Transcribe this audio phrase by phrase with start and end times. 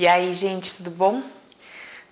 [0.00, 1.22] E aí, gente, tudo bom?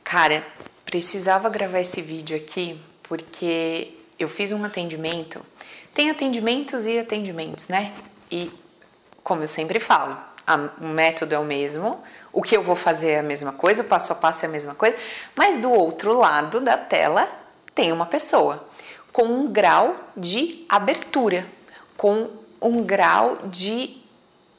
[0.05, 0.47] Cara,
[0.85, 5.41] precisava gravar esse vídeo aqui porque eu fiz um atendimento.
[5.95, 7.95] Tem atendimentos e atendimentos, né?
[8.31, 8.51] E
[9.25, 11.99] como eu sempre falo, a, o método é o mesmo,
[12.31, 14.53] o que eu vou fazer é a mesma coisa, o passo a passo é a
[14.53, 14.99] mesma coisa,
[15.35, 17.27] mas do outro lado da tela
[17.75, 18.69] tem uma pessoa
[19.11, 21.47] com um grau de abertura,
[21.97, 22.29] com
[22.61, 23.97] um grau de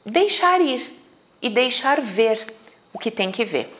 [0.04, 0.98] deixar ir
[1.40, 2.58] e deixar ver
[2.92, 3.76] o que tem que ver.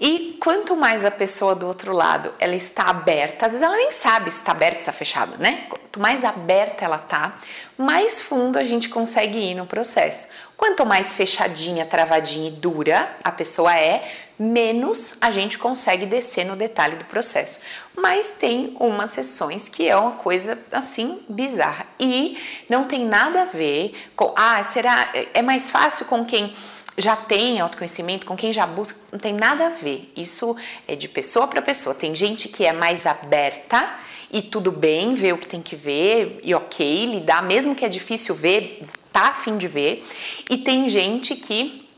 [0.00, 3.90] E quanto mais a pessoa do outro lado ela está aberta, às vezes ela nem
[3.90, 5.66] sabe se está aberta ou está fechada, né?
[5.68, 7.36] Quanto mais aberta ela tá,
[7.76, 10.28] mais fundo a gente consegue ir no processo.
[10.56, 14.08] Quanto mais fechadinha, travadinha e dura a pessoa é,
[14.38, 17.58] menos a gente consegue descer no detalhe do processo.
[17.96, 23.46] Mas tem umas sessões que é uma coisa assim bizarra e não tem nada a
[23.46, 26.54] ver com, ah, será é mais fácil com quem
[26.98, 30.12] já tem autoconhecimento, com quem já busca, não tem nada a ver.
[30.16, 31.94] Isso é de pessoa para pessoa.
[31.94, 33.94] Tem gente que é mais aberta
[34.30, 37.88] e tudo bem, ver o que tem que ver e ok, lidar, mesmo que é
[37.88, 40.04] difícil ver, tá afim de ver.
[40.50, 41.88] E tem gente que,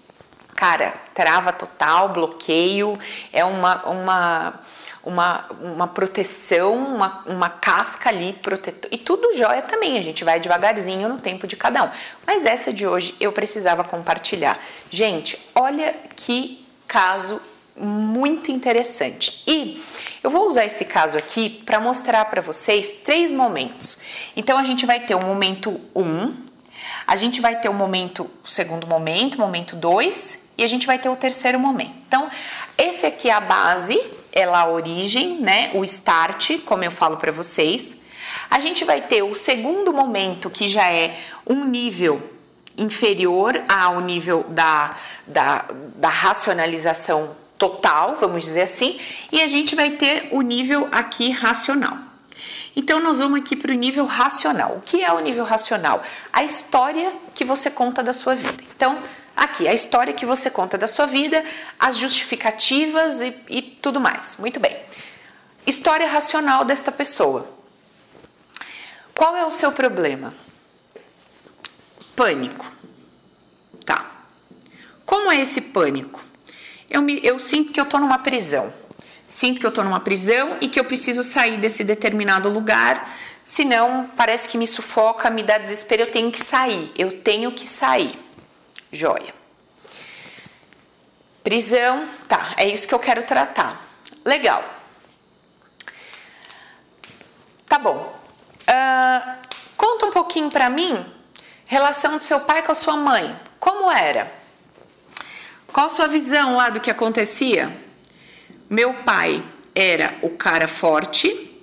[0.54, 2.98] cara, trava total, bloqueio,
[3.32, 3.88] é uma.
[3.88, 4.60] uma
[5.04, 8.90] uma, uma proteção, uma, uma casca ali protetor.
[8.92, 11.90] E tudo jóia também, a gente vai devagarzinho no tempo de cada um.
[12.26, 14.58] Mas essa de hoje eu precisava compartilhar.
[14.90, 17.40] Gente, olha que caso
[17.76, 19.42] muito interessante.
[19.46, 19.82] E
[20.22, 24.02] eu vou usar esse caso aqui para mostrar para vocês três momentos.
[24.36, 26.36] Então a gente vai ter o momento 1, um,
[27.06, 30.98] a gente vai ter o momento, o segundo momento, momento 2 e a gente vai
[30.98, 31.94] ter o terceiro momento.
[32.06, 32.30] Então,
[32.76, 33.98] esse aqui é a base
[34.32, 35.70] ela a origem, né?
[35.74, 37.96] O start, como eu falo para vocês.
[38.50, 42.22] A gente vai ter o segundo momento, que já é um nível
[42.76, 48.98] inferior ao nível da, da, da racionalização total, vamos dizer assim,
[49.30, 51.98] e a gente vai ter o nível aqui racional.
[52.74, 54.76] Então, nós vamos aqui para o nível racional.
[54.76, 56.02] O que é o nível racional?
[56.32, 58.62] A história que você conta da sua vida.
[58.74, 58.96] Então,
[59.36, 61.44] aqui a história que você conta da sua vida,
[61.78, 64.36] as justificativas e, e tudo mais.
[64.38, 64.76] Muito bem.
[65.66, 67.48] História racional desta pessoa.
[69.14, 70.34] Qual é o seu problema?
[72.16, 72.66] Pânico.
[73.84, 74.10] Tá.
[75.04, 76.20] Como é esse pânico?
[76.88, 78.72] Eu, me, eu sinto que eu tô numa prisão.
[79.28, 84.10] Sinto que eu tô numa prisão e que eu preciso sair desse determinado lugar, senão
[84.16, 86.90] parece que me sufoca, me dá desespero, eu tenho que sair.
[86.98, 88.18] Eu tenho que sair.
[88.92, 89.34] Joia.
[91.42, 93.84] Prisão, tá, é isso que eu quero tratar.
[94.24, 94.64] Legal.
[97.66, 98.14] Tá bom.
[98.62, 99.36] Uh,
[99.76, 101.06] conta um pouquinho para mim
[101.70, 103.38] relação do seu pai com a sua mãe.
[103.60, 104.32] Como era?
[105.72, 107.80] Qual a sua visão lá do que acontecia?
[108.68, 109.40] Meu pai
[109.72, 111.62] era o cara forte,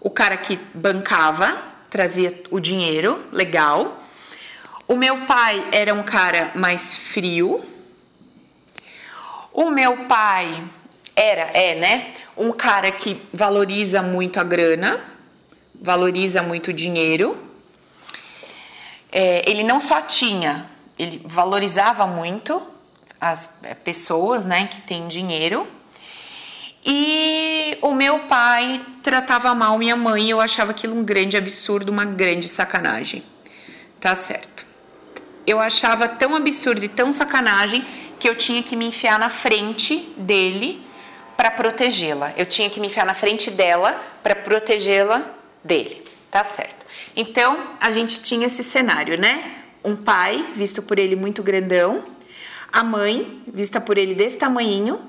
[0.00, 1.60] o cara que bancava,
[1.90, 4.00] trazia o dinheiro, legal.
[4.88, 7.62] O meu pai era um cara mais frio.
[9.52, 10.64] O meu pai
[11.14, 12.14] era, é, né?
[12.34, 14.98] Um cara que valoriza muito a grana,
[15.78, 17.36] valoriza muito o dinheiro.
[19.12, 20.66] É, ele não só tinha,
[20.98, 22.66] ele valorizava muito
[23.20, 25.68] as é, pessoas, né, que têm dinheiro.
[26.82, 32.06] E o meu pai tratava mal minha mãe eu achava aquilo um grande absurdo, uma
[32.06, 33.22] grande sacanagem.
[34.00, 34.67] Tá certo
[35.48, 37.84] eu achava tão absurdo e tão sacanagem
[38.18, 40.84] que eu tinha que me enfiar na frente dele
[41.36, 42.32] para protegê-la.
[42.36, 43.92] Eu tinha que me enfiar na frente dela
[44.22, 45.24] para protegê-la
[45.62, 46.04] dele.
[46.30, 46.84] Tá certo.
[47.16, 49.62] Então, a gente tinha esse cenário, né?
[49.82, 52.04] Um pai, visto por ele muito grandão,
[52.70, 55.00] a mãe, vista por ele desse tamanhinho,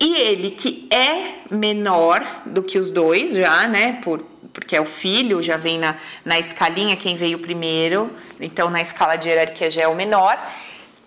[0.00, 4.84] e ele que é menor do que os dois já, né, por porque é o
[4.84, 8.10] filho, já vem na, na escalinha quem veio primeiro,
[8.40, 10.38] então na escala de hierarquia já é o menor,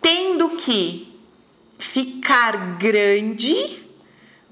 [0.01, 1.13] tendo que
[1.77, 3.83] ficar grande,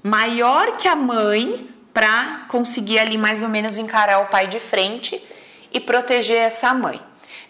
[0.02, 5.22] maior que a mãe, para conseguir ali mais ou menos encarar o pai de frente
[5.72, 7.00] e proteger essa mãe.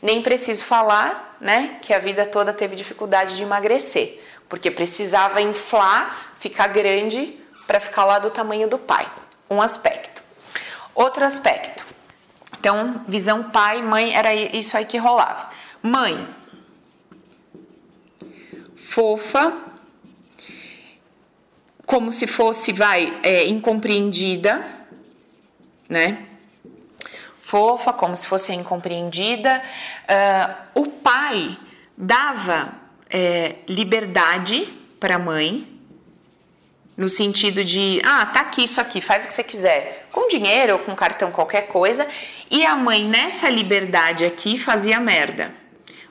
[0.00, 6.31] Nem preciso falar, né, que a vida toda teve dificuldade de emagrecer, porque precisava inflar,
[6.43, 9.09] ficar grande para ficar lá do tamanho do pai.
[9.49, 10.21] Um aspecto.
[10.93, 11.87] Outro aspecto.
[12.59, 15.50] Então, visão pai, mãe, era isso aí que rolava.
[15.81, 16.29] Mãe,
[18.75, 19.53] fofa,
[21.87, 24.67] como se fosse, vai, é, incompreendida,
[25.89, 26.27] né?
[27.41, 29.62] Fofa, como se fosse incompreendida.
[30.75, 31.56] Uh, o pai
[31.97, 32.75] dava
[33.09, 34.67] é, liberdade
[34.99, 35.71] para a mãe,
[36.97, 40.75] no sentido de, ah, tá aqui isso aqui, faz o que você quiser, com dinheiro
[40.75, 42.06] ou com cartão, qualquer coisa,
[42.50, 45.53] e a mãe nessa liberdade aqui fazia merda.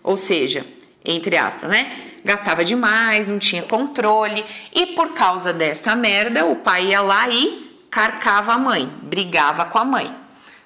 [0.04, 0.66] Ou seja,
[1.06, 2.10] entre aspas, né?
[2.24, 4.44] Gastava demais, não tinha controle,
[4.74, 9.78] e por causa desta merda, o pai ia lá e carcava a mãe, brigava com
[9.78, 10.16] a mãe.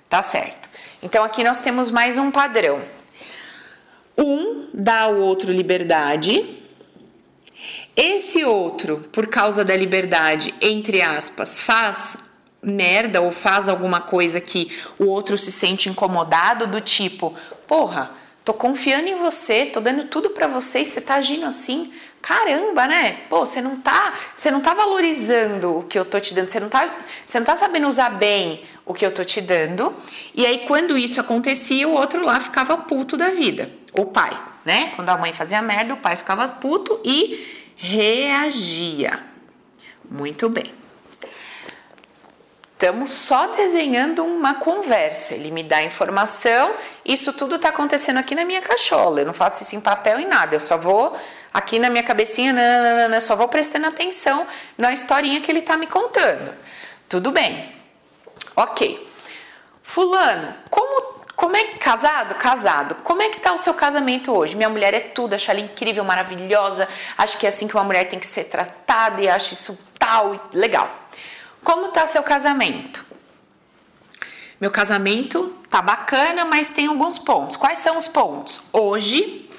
[0.10, 0.70] Tá certo.
[1.02, 2.82] Então aqui nós temos mais um padrão.
[4.18, 6.65] Um dá ao outro liberdade,
[7.96, 12.18] esse outro, por causa da liberdade, entre aspas, faz
[12.62, 14.70] merda ou faz alguma coisa que
[15.00, 17.34] o outro se sente incomodado, do tipo,
[17.68, 18.12] porra,
[18.44, 21.94] tô confiando em você, tô dando tudo para você e você tá agindo assim.
[22.22, 23.20] Caramba, né?
[23.30, 26.60] Pô, você não tá, você não tá valorizando o que eu tô te dando, você
[26.60, 26.90] não tá,
[27.26, 29.96] você não tá sabendo usar bem o que eu tô te dando.
[30.34, 34.32] E aí quando isso acontecia, o outro lá ficava puto da vida, o pai,
[34.66, 34.92] né?
[34.96, 39.24] Quando a mãe fazia merda, o pai ficava puto e reagia.
[40.10, 40.74] Muito bem.
[42.74, 45.34] Estamos só desenhando uma conversa.
[45.34, 46.76] Ele me dá informação,
[47.06, 49.22] isso tudo está acontecendo aqui na minha cachola.
[49.22, 51.18] Eu não faço isso em papel em nada, eu só vou
[51.54, 54.46] aqui na minha cabecinha, nananana, só vou prestando atenção
[54.78, 56.54] na historinha que ele está me contando.
[57.08, 57.74] Tudo bem.
[58.58, 59.10] Ok.
[59.82, 62.36] Fulano, como como é que casado?
[62.36, 62.96] Casado.
[63.04, 64.56] Como é que tá o seu casamento hoje?
[64.56, 66.88] Minha mulher é tudo, acho ela incrível, maravilhosa.
[67.18, 70.50] Acho que é assim que uma mulher tem que ser tratada e acho isso tal
[70.54, 70.90] legal.
[71.64, 73.06] Como tá seu casamento?
[74.62, 77.58] Meu casamento tá bacana, mas tem alguns pontos.
[77.58, 78.62] Quais são os pontos?
[78.72, 79.50] Hoje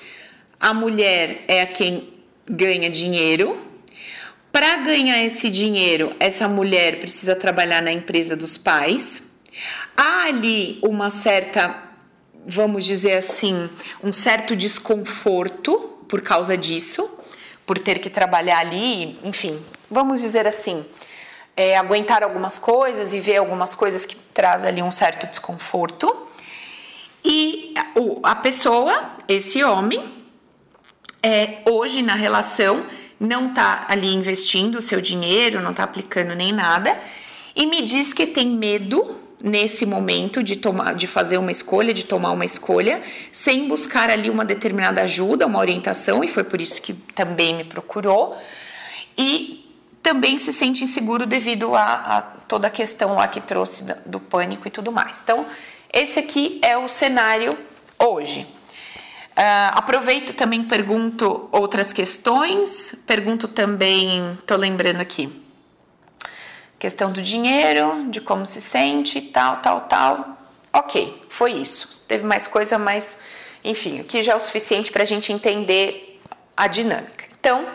[0.58, 2.14] a mulher é a quem
[2.48, 3.60] ganha dinheiro.
[4.50, 9.25] Para ganhar esse dinheiro, essa mulher precisa trabalhar na empresa dos pais.
[9.96, 11.74] Há ali uma certa,
[12.46, 13.70] vamos dizer assim,
[14.02, 17.08] um certo desconforto por causa disso,
[17.64, 19.60] por ter que trabalhar ali, enfim,
[19.90, 20.84] vamos dizer assim,
[21.56, 26.28] é, aguentar algumas coisas e ver algumas coisas que traz ali um certo desconforto.
[27.24, 27.74] E
[28.22, 30.04] a pessoa, esse homem,
[31.22, 32.86] é, hoje na relação
[33.18, 37.00] não está ali investindo o seu dinheiro, não está aplicando nem nada,
[37.54, 42.04] e me diz que tem medo nesse momento de tomar, de fazer uma escolha, de
[42.04, 46.80] tomar uma escolha, sem buscar ali uma determinada ajuda, uma orientação, e foi por isso
[46.80, 48.36] que também me procurou.
[49.16, 49.64] E
[50.02, 54.68] também se sente inseguro devido a, a toda a questão lá que trouxe do, pânico
[54.68, 55.20] e tudo mais.
[55.22, 55.44] Então,
[55.92, 57.56] esse aqui é o cenário
[57.98, 58.46] hoje.
[59.32, 65.30] Uh, aproveito também pergunto outras questões, pergunto também, tô lembrando aqui,
[66.78, 70.38] questão do dinheiro, de como se sente, tal, tal, tal.
[70.72, 72.02] Ok, foi isso.
[72.06, 73.18] Teve mais coisa, mas
[73.64, 76.20] enfim, aqui já é o suficiente para a gente entender
[76.56, 77.24] a dinâmica.
[77.38, 77.66] Então,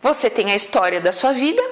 [0.00, 1.62] você tem a história da sua vida,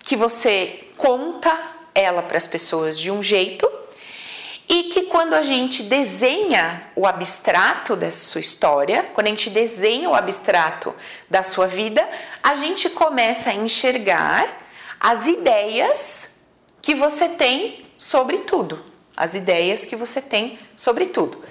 [0.00, 1.56] que você conta
[1.94, 3.70] ela para as pessoas de um jeito,
[4.68, 10.10] e que quando a gente desenha o abstrato dessa sua história, quando a gente desenha
[10.10, 10.94] o abstrato
[11.30, 12.06] da sua vida,
[12.42, 14.67] a gente começa a enxergar
[15.00, 16.30] as ideias
[16.80, 18.84] que você tem sobre tudo.
[19.16, 21.42] As ideias que você tem sobre tudo.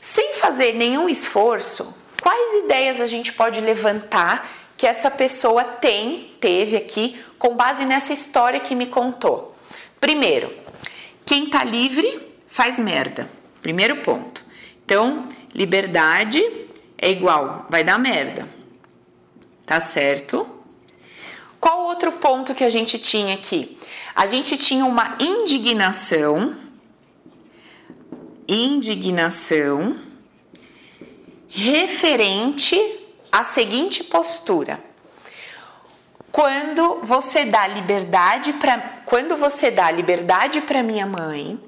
[0.00, 6.76] Sem fazer nenhum esforço, quais ideias a gente pode levantar que essa pessoa tem, teve
[6.76, 9.56] aqui, com base nessa história que me contou?
[10.00, 10.52] Primeiro,
[11.24, 13.30] quem tá livre faz merda.
[13.62, 14.44] Primeiro ponto.
[14.84, 16.42] Então, liberdade
[16.98, 18.48] é igual, vai dar merda.
[19.64, 20.53] Tá certo?
[21.64, 23.78] Qual outro ponto que a gente tinha aqui?
[24.14, 26.54] A gente tinha uma indignação,
[28.46, 29.96] indignação
[31.48, 32.78] referente
[33.32, 34.78] à seguinte postura.
[36.30, 41.58] Quando você dá liberdade para quando você dá liberdade para minha mãe,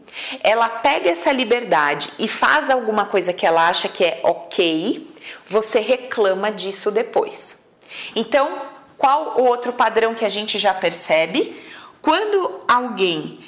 [0.43, 5.11] ela pega essa liberdade e faz alguma coisa que ela acha que é OK,
[5.47, 7.65] você reclama disso depois.
[8.15, 8.66] Então,
[8.97, 11.61] qual o outro padrão que a gente já percebe?
[12.01, 13.41] Quando alguém,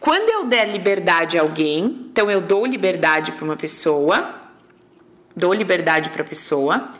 [0.00, 4.40] quando eu der liberdade a alguém, então eu dou liberdade para uma pessoa,
[5.34, 6.90] dou liberdade para a pessoa,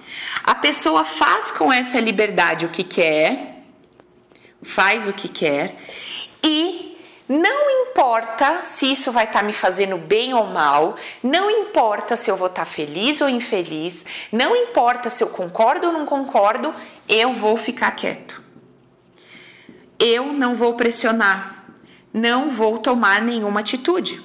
[0.43, 3.65] a pessoa faz com essa liberdade o que quer,
[4.63, 5.77] faz o que quer
[6.43, 6.92] e
[7.33, 12.31] não importa se isso vai estar tá me fazendo bem ou mal, não importa se
[12.31, 16.75] eu vou estar tá feliz ou infeliz, não importa se eu concordo ou não concordo,
[17.09, 18.43] eu vou ficar quieto.
[19.99, 21.65] Eu não vou pressionar,
[22.13, 24.21] não vou tomar nenhuma atitude.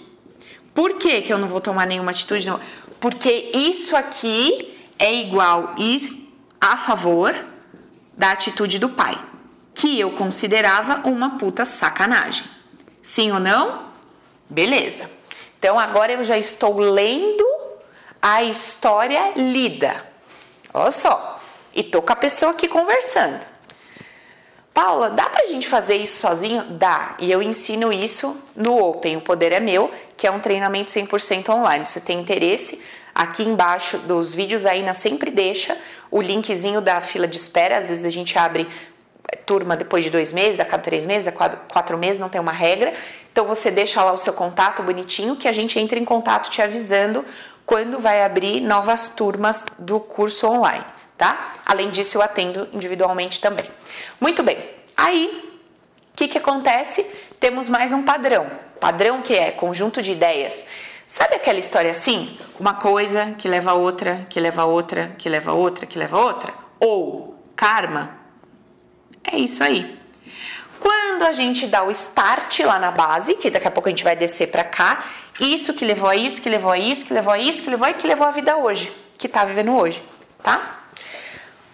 [0.73, 2.47] Por que, que eu não vou tomar nenhuma atitude?
[2.47, 2.59] Não?
[2.99, 7.33] Porque isso aqui é igual ir a favor
[8.17, 9.17] da atitude do pai,
[9.73, 12.56] que eu considerava uma puta sacanagem.
[13.07, 13.85] Sim ou não?
[14.49, 15.09] Beleza.
[15.57, 17.47] Então agora eu já estou lendo
[18.21, 20.05] a história lida.
[20.73, 21.39] Olha só.
[21.73, 23.39] E tô com a pessoa aqui conversando.
[24.73, 26.65] Paula, dá pra gente fazer isso sozinho?
[26.65, 27.15] Dá.
[27.17, 31.47] E eu ensino isso no Open, o Poder é Meu, que é um treinamento 100%
[31.47, 31.85] online.
[31.85, 32.81] Se você tem interesse,
[33.15, 35.77] aqui embaixo dos vídeos aí na sempre deixa
[36.11, 37.77] o linkzinho da fila de espera.
[37.77, 38.67] Às vezes a gente abre
[39.47, 42.39] turma depois de dois meses, a cada três meses, a quatro, quatro meses, não tem
[42.39, 42.93] uma regra.
[43.31, 46.61] Então você deixa lá o seu contato bonitinho que a gente entra em contato te
[46.61, 47.25] avisando
[47.65, 50.85] quando vai abrir novas turmas do curso online,
[51.17, 51.53] tá?
[51.65, 53.65] Além disso, eu atendo individualmente também.
[54.19, 54.57] Muito bem.
[54.95, 55.59] Aí,
[56.13, 57.05] o que, que acontece?
[57.39, 58.49] Temos mais um padrão.
[58.79, 60.65] Padrão que é conjunto de ideias.
[61.05, 62.37] Sabe aquela história assim?
[62.59, 65.97] Uma coisa que leva a outra, que leva a outra, que leva a outra, que
[65.97, 66.53] leva a outra?
[66.79, 68.16] Ou karma?
[69.29, 69.97] É isso aí.
[70.79, 74.03] Quando a gente dá o start lá na base, que daqui a pouco a gente
[74.03, 75.03] vai descer para cá,
[75.39, 77.87] isso que levou a isso, que levou a isso, que levou a isso, que levou
[77.87, 80.01] a que levou a vida hoje, que tá vivendo hoje,
[80.41, 80.85] tá?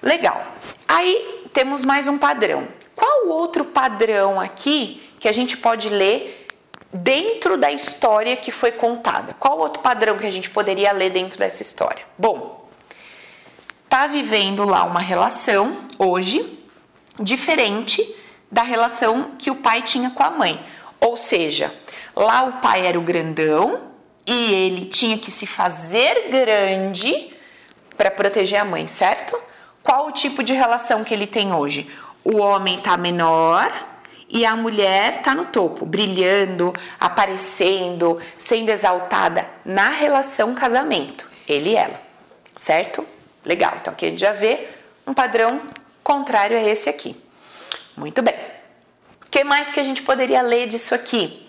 [0.01, 0.45] Legal.
[0.87, 2.67] Aí temos mais um padrão.
[2.95, 6.47] Qual outro padrão aqui que a gente pode ler
[6.91, 9.33] dentro da história que foi contada?
[9.39, 12.03] Qual outro padrão que a gente poderia ler dentro dessa história?
[12.17, 12.67] Bom,
[13.87, 16.62] tá vivendo lá uma relação hoje
[17.19, 18.15] diferente
[18.51, 20.63] da relação que o pai tinha com a mãe.
[20.99, 21.73] Ou seja,
[22.15, 23.81] lá o pai era o grandão
[24.25, 27.33] e ele tinha que se fazer grande
[27.97, 29.37] para proteger a mãe, certo?
[29.81, 31.89] Qual o tipo de relação que ele tem hoje?
[32.23, 33.71] O homem tá menor
[34.29, 41.29] e a mulher tá no topo, brilhando, aparecendo, sendo exaltada na relação casamento.
[41.47, 42.01] Ele e ela,
[42.55, 43.05] certo?
[43.43, 43.73] Legal.
[43.79, 44.69] Então aqui a gente já vê
[45.05, 45.61] um padrão
[46.03, 47.15] contrário a esse aqui.
[47.95, 48.35] Muito bem.
[49.25, 51.47] O que mais que a gente poderia ler disso aqui?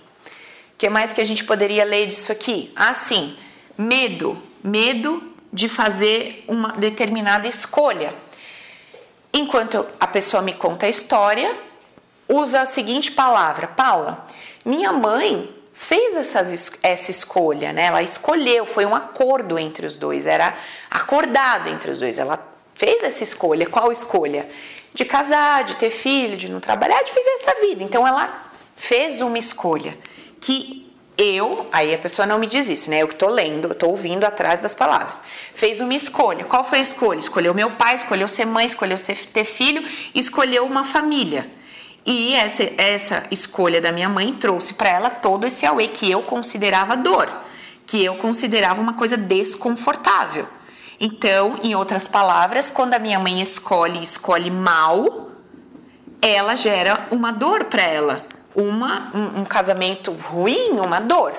[0.75, 2.73] O que mais que a gente poderia ler disso aqui?
[2.75, 3.37] Ah, sim.
[3.77, 4.41] Medo.
[4.63, 8.15] Medo de fazer uma determinada escolha.
[9.33, 11.57] Enquanto a pessoa me conta a história,
[12.29, 14.25] usa a seguinte palavra: Paula,
[14.65, 17.87] minha mãe fez essas, essa escolha, né?
[17.87, 20.57] Ela escolheu, foi um acordo entre os dois, era
[20.91, 22.19] acordado entre os dois.
[22.19, 23.67] Ela fez essa escolha.
[23.67, 24.49] Qual escolha?
[24.93, 27.83] De casar, de ter filho, de não trabalhar, de viver essa vida.
[27.83, 28.43] Então ela
[28.77, 29.97] fez uma escolha
[30.41, 30.85] que
[31.17, 33.03] eu, aí a pessoa não me diz isso, né?
[33.03, 35.23] Eu que tô lendo, eu tô ouvindo atrás das palavras.
[35.55, 36.45] Fez uma escolha.
[36.45, 37.19] Qual foi a escolha?
[37.19, 41.49] Escolheu meu pai, escolheu ser mãe, escolheu ser, ter filho, escolheu uma família.
[42.05, 46.23] E essa, essa escolha da minha mãe trouxe para ela todo esse auê que eu
[46.23, 47.31] considerava dor,
[47.87, 50.47] que eu considerava uma coisa desconfortável.
[51.07, 55.29] Então, em outras palavras, quando a minha mãe escolhe escolhe mal,
[56.23, 61.35] ela gera uma dor para ela, uma um, um casamento ruim, uma dor.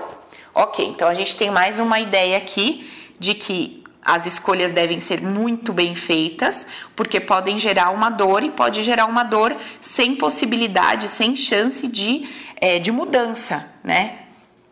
[0.53, 5.19] Ok, então a gente tem mais uma ideia aqui de que as escolhas devem ser
[5.19, 11.07] muito bem feitas, porque podem gerar uma dor e pode gerar uma dor sem possibilidade,
[11.07, 14.19] sem chance de, é, de mudança, né?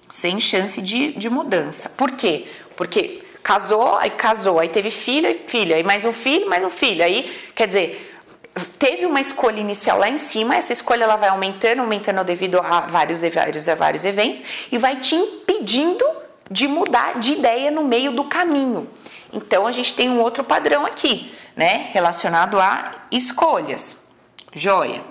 [0.08, 1.90] Sem chance de, de mudança.
[1.90, 2.46] Por quê?
[2.78, 6.70] Porque casou, aí casou, aí teve filho e filho, aí mais um filho, mais um
[6.70, 7.04] filho.
[7.04, 8.14] Aí, quer dizer,
[8.80, 12.82] teve uma escolha inicial lá em cima, essa escolha ela vai aumentando, aumentando devido a
[12.82, 16.06] vários, vários, vários eventos e vai te impedindo
[16.50, 18.90] de mudar de ideia no meio do caminho.
[19.32, 24.08] Então a gente tem um outro padrão aqui, né, relacionado a escolhas.
[24.54, 25.04] Joia.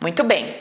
[0.00, 0.56] Muito bem.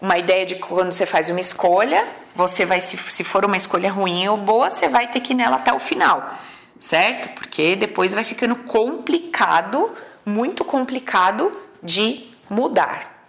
[0.00, 3.90] Uma ideia de quando você faz uma escolha, você vai, se, se for uma escolha
[3.90, 6.38] ruim ou boa, você vai ter que ir nela até o final,
[6.78, 7.30] certo?
[7.30, 9.92] Porque depois vai ficando complicado,
[10.24, 11.50] muito complicado
[11.82, 13.28] de mudar.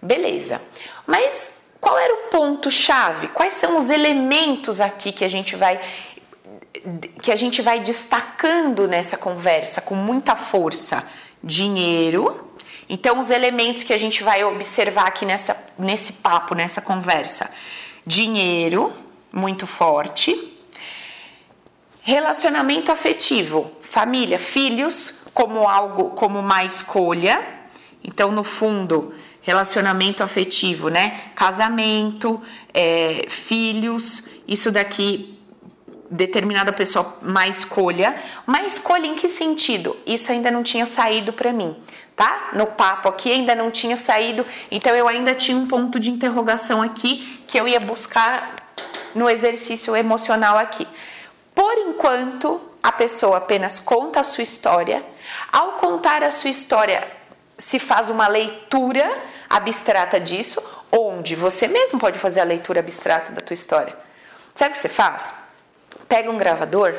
[0.00, 0.60] Beleza.
[1.06, 3.28] Mas qual era o ponto-chave?
[3.28, 5.80] Quais são os elementos aqui que a gente vai
[7.20, 11.04] que a gente vai destacando nessa conversa com muita força?
[11.42, 12.52] Dinheiro.
[12.88, 17.50] Então, os elementos que a gente vai observar aqui nessa, nesse papo, nessa conversa:
[18.06, 18.92] dinheiro,
[19.32, 20.54] muito forte.
[22.02, 27.44] Relacionamento afetivo, família, filhos como algo, como uma escolha.
[28.02, 31.20] Então, no fundo, relacionamento afetivo, né?
[31.34, 32.40] Casamento,
[32.72, 35.36] é, filhos, isso daqui
[36.10, 39.96] determinada pessoa uma escolha, uma escolha em que sentido?
[40.06, 41.76] Isso ainda não tinha saído para mim,
[42.16, 42.48] tá?
[42.54, 46.80] No papo aqui ainda não tinha saído, então eu ainda tinha um ponto de interrogação
[46.80, 48.56] aqui que eu ia buscar
[49.14, 50.88] no exercício emocional aqui.
[51.54, 55.04] Por enquanto, a pessoa apenas conta a sua história.
[55.52, 57.06] Ao contar a sua história,
[57.58, 63.40] se faz uma leitura abstrata disso, onde você mesmo pode fazer a leitura abstrata da
[63.40, 63.96] tua história.
[64.54, 65.34] Sabe o que você faz?
[66.08, 66.94] Pega um gravador,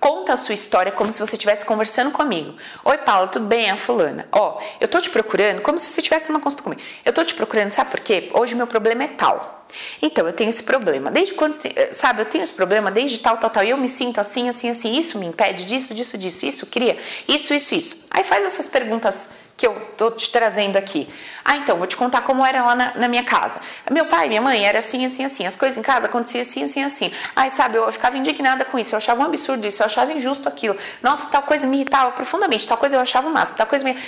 [0.00, 2.54] conta a sua história como se você estivesse conversando comigo.
[2.84, 3.66] Oi, Paula, tudo bem?
[3.66, 4.28] É a fulana.
[4.32, 6.80] Ó, eu tô te procurando como se você tivesse uma consulta comigo.
[7.04, 8.30] Eu tô te procurando, sabe por quê?
[8.32, 9.66] Hoje meu problema é tal.
[10.00, 11.10] Então, eu tenho esse problema.
[11.10, 11.56] Desde quando,
[11.92, 13.64] sabe, eu tenho esse problema desde tal, tal, tal.
[13.64, 14.96] E eu me sinto assim, assim, assim.
[14.96, 16.46] Isso me impede disso, disso, disso.
[16.46, 18.06] Isso cria isso, isso, isso.
[18.10, 19.28] Aí faz essas perguntas
[19.58, 21.12] que eu tô te trazendo aqui.
[21.44, 23.60] Ah, então, vou te contar como era lá na, na, minha casa.
[23.90, 25.44] Meu pai, minha mãe era assim, assim, assim.
[25.44, 27.12] As coisas em casa aconteciam assim, assim, assim.
[27.34, 28.94] Ai, sabe, eu ficava indignada com isso.
[28.94, 29.82] Eu achava um absurdo isso.
[29.82, 30.76] Eu achava injusto aquilo.
[31.02, 32.68] Nossa, tal coisa me irritava profundamente.
[32.68, 33.56] Tal coisa eu achava massa.
[33.56, 33.98] Tal coisa me...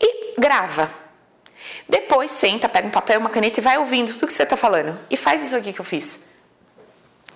[0.00, 0.90] E grava.
[1.86, 4.98] Depois senta, pega um papel, uma caneta e vai ouvindo tudo que você está falando.
[5.10, 6.20] E faz isso aqui que eu fiz.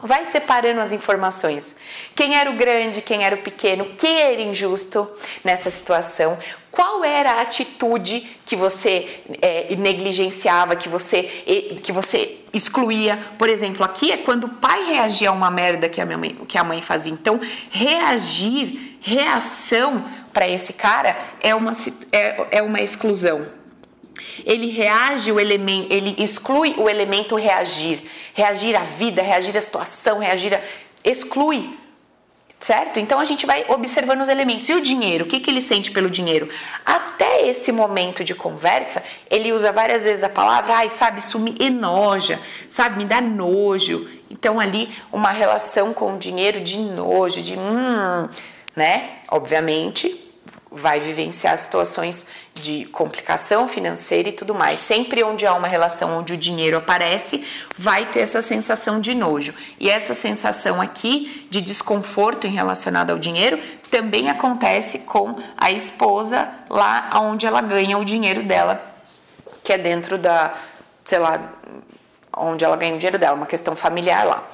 [0.00, 1.74] Vai separando as informações.
[2.14, 5.08] Quem era o grande, quem era o pequeno, quem era injusto
[5.42, 6.38] nessa situação,
[6.70, 11.24] qual era a atitude que você é, negligenciava, que você,
[11.82, 13.18] que você excluía.
[13.36, 16.38] Por exemplo, aqui é quando o pai reagia a uma merda que a, minha mãe,
[16.46, 17.12] que a mãe fazia.
[17.12, 21.72] Então, reagir, reação para esse cara é uma,
[22.12, 23.57] é, é uma exclusão
[24.44, 28.00] ele reage o elemento, ele exclui o elemento reagir,
[28.34, 30.60] reagir à vida, reagir à situação, reagir a,
[31.04, 31.76] exclui.
[32.60, 32.98] Certo?
[32.98, 34.68] Então a gente vai observando os elementos.
[34.68, 35.24] E o dinheiro?
[35.24, 36.48] O que, que ele sente pelo dinheiro?
[36.84, 41.54] Até esse momento de conversa, ele usa várias vezes a palavra, ai, sabe, isso me
[41.60, 44.10] enoja, sabe, me dá nojo.
[44.28, 48.28] Então ali uma relação com o dinheiro de nojo, de hum,
[48.74, 49.18] né?
[49.28, 50.27] Obviamente,
[50.70, 54.80] vai vivenciar situações de complicação financeira e tudo mais.
[54.80, 57.44] Sempre onde há uma relação onde o dinheiro aparece,
[57.76, 59.54] vai ter essa sensação de nojo.
[59.80, 63.58] E essa sensação aqui de desconforto em relacionado ao dinheiro
[63.90, 68.84] também acontece com a esposa lá onde ela ganha o dinheiro dela,
[69.62, 70.54] que é dentro da,
[71.04, 71.40] sei lá,
[72.36, 74.44] onde ela ganha o dinheiro dela, uma questão familiar lá.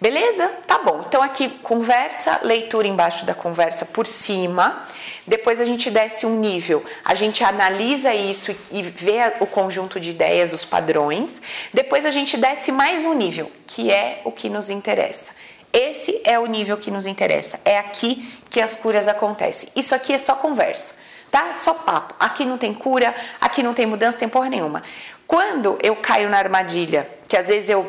[0.00, 0.48] Beleza?
[0.66, 1.04] Tá bom.
[1.06, 4.82] Então aqui conversa, leitura embaixo da conversa por cima.
[5.28, 10.10] Depois a gente desce um nível, a gente analisa isso e vê o conjunto de
[10.10, 11.40] ideias, os padrões.
[11.72, 15.32] Depois a gente desce mais um nível, que é o que nos interessa.
[15.70, 17.60] Esse é o nível que nos interessa.
[17.62, 19.68] É aqui que as curas acontecem.
[19.76, 20.94] Isso aqui é só conversa,
[21.30, 21.52] tá?
[21.52, 22.14] Só papo.
[22.18, 24.82] Aqui não tem cura, aqui não tem mudança, tem porra nenhuma.
[25.26, 27.84] Quando eu caio na armadilha, que às vezes eu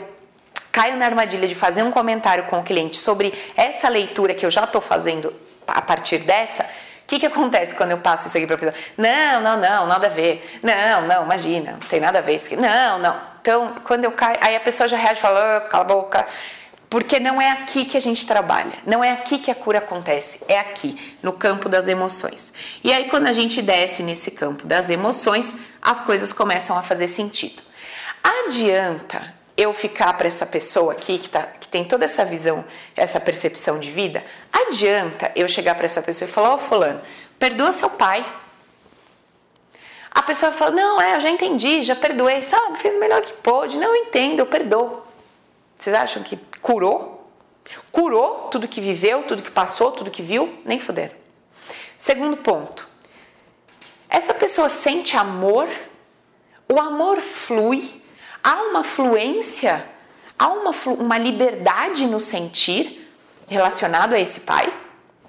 [0.73, 4.51] caio na armadilha de fazer um comentário com o cliente sobre essa leitura que eu
[4.51, 5.33] já estou fazendo
[5.65, 6.67] a partir dessa,
[7.09, 8.77] que, que acontece quando eu passo isso aqui para a pessoa?
[8.95, 10.59] Não, não, não, nada a ver.
[10.61, 12.55] Não, não, imagina, não tem nada a ver isso aqui.
[12.55, 13.19] Não, não.
[13.41, 16.27] Então, quando eu caio, aí a pessoa já reage e fala, oh, cala a boca.
[16.87, 20.41] Porque não é aqui que a gente trabalha, não é aqui que a cura acontece,
[20.47, 22.51] é aqui, no campo das emoções.
[22.83, 27.07] E aí, quando a gente desce nesse campo das emoções, as coisas começam a fazer
[27.07, 27.61] sentido.
[28.23, 32.63] Adianta eu ficar para essa pessoa aqui que, tá, que tem toda essa visão,
[32.95, 37.01] essa percepção de vida, adianta eu chegar para essa pessoa e falar: Ô, oh, Fulano,
[37.37, 38.25] perdoa seu pai.
[40.09, 43.33] A pessoa fala: Não, é, eu já entendi, já perdoei, sabe, fez o melhor que
[43.33, 43.77] pôde.
[43.77, 45.03] Não, eu entendo, eu perdoo.
[45.77, 47.29] Vocês acham que curou?
[47.91, 50.57] Curou tudo que viveu, tudo que passou, tudo que viu?
[50.63, 51.15] Nem fuderam.
[51.97, 52.87] Segundo ponto:
[54.09, 55.67] essa pessoa sente amor,
[56.71, 57.98] o amor flui
[58.43, 59.85] Há uma fluência,
[60.37, 63.09] há uma, uma liberdade no sentir
[63.47, 64.73] relacionado a esse pai?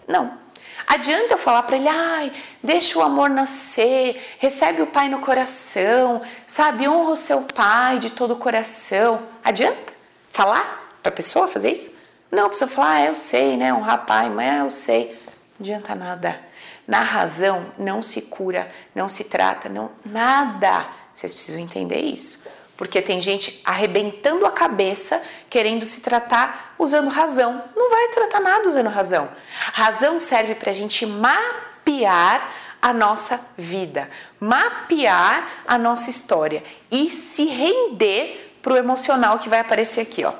[0.06, 0.38] Não.
[0.86, 6.20] Adianta eu falar para ele, ai, deixa o amor nascer, recebe o pai no coração,
[6.46, 6.88] sabe?
[6.88, 9.22] Honra o seu pai de todo o coração.
[9.44, 9.92] Adianta
[10.32, 11.94] falar para a pessoa fazer isso?
[12.30, 13.72] Não, a pessoa ah, eu sei, né?
[13.72, 15.20] Honrar pai, mas eu sei.
[15.58, 16.40] Não adianta nada.
[16.86, 20.86] Na razão não se cura, não se trata, não nada.
[21.14, 22.48] Vocês precisam entender isso
[22.80, 27.62] porque tem gente arrebentando a cabeça querendo se tratar usando razão.
[27.76, 29.28] Não vai tratar nada usando razão.
[29.74, 34.08] Razão serve para a gente mapear a nossa vida,
[34.40, 40.32] mapear a nossa história e se render para o emocional que vai aparecer aqui, ó.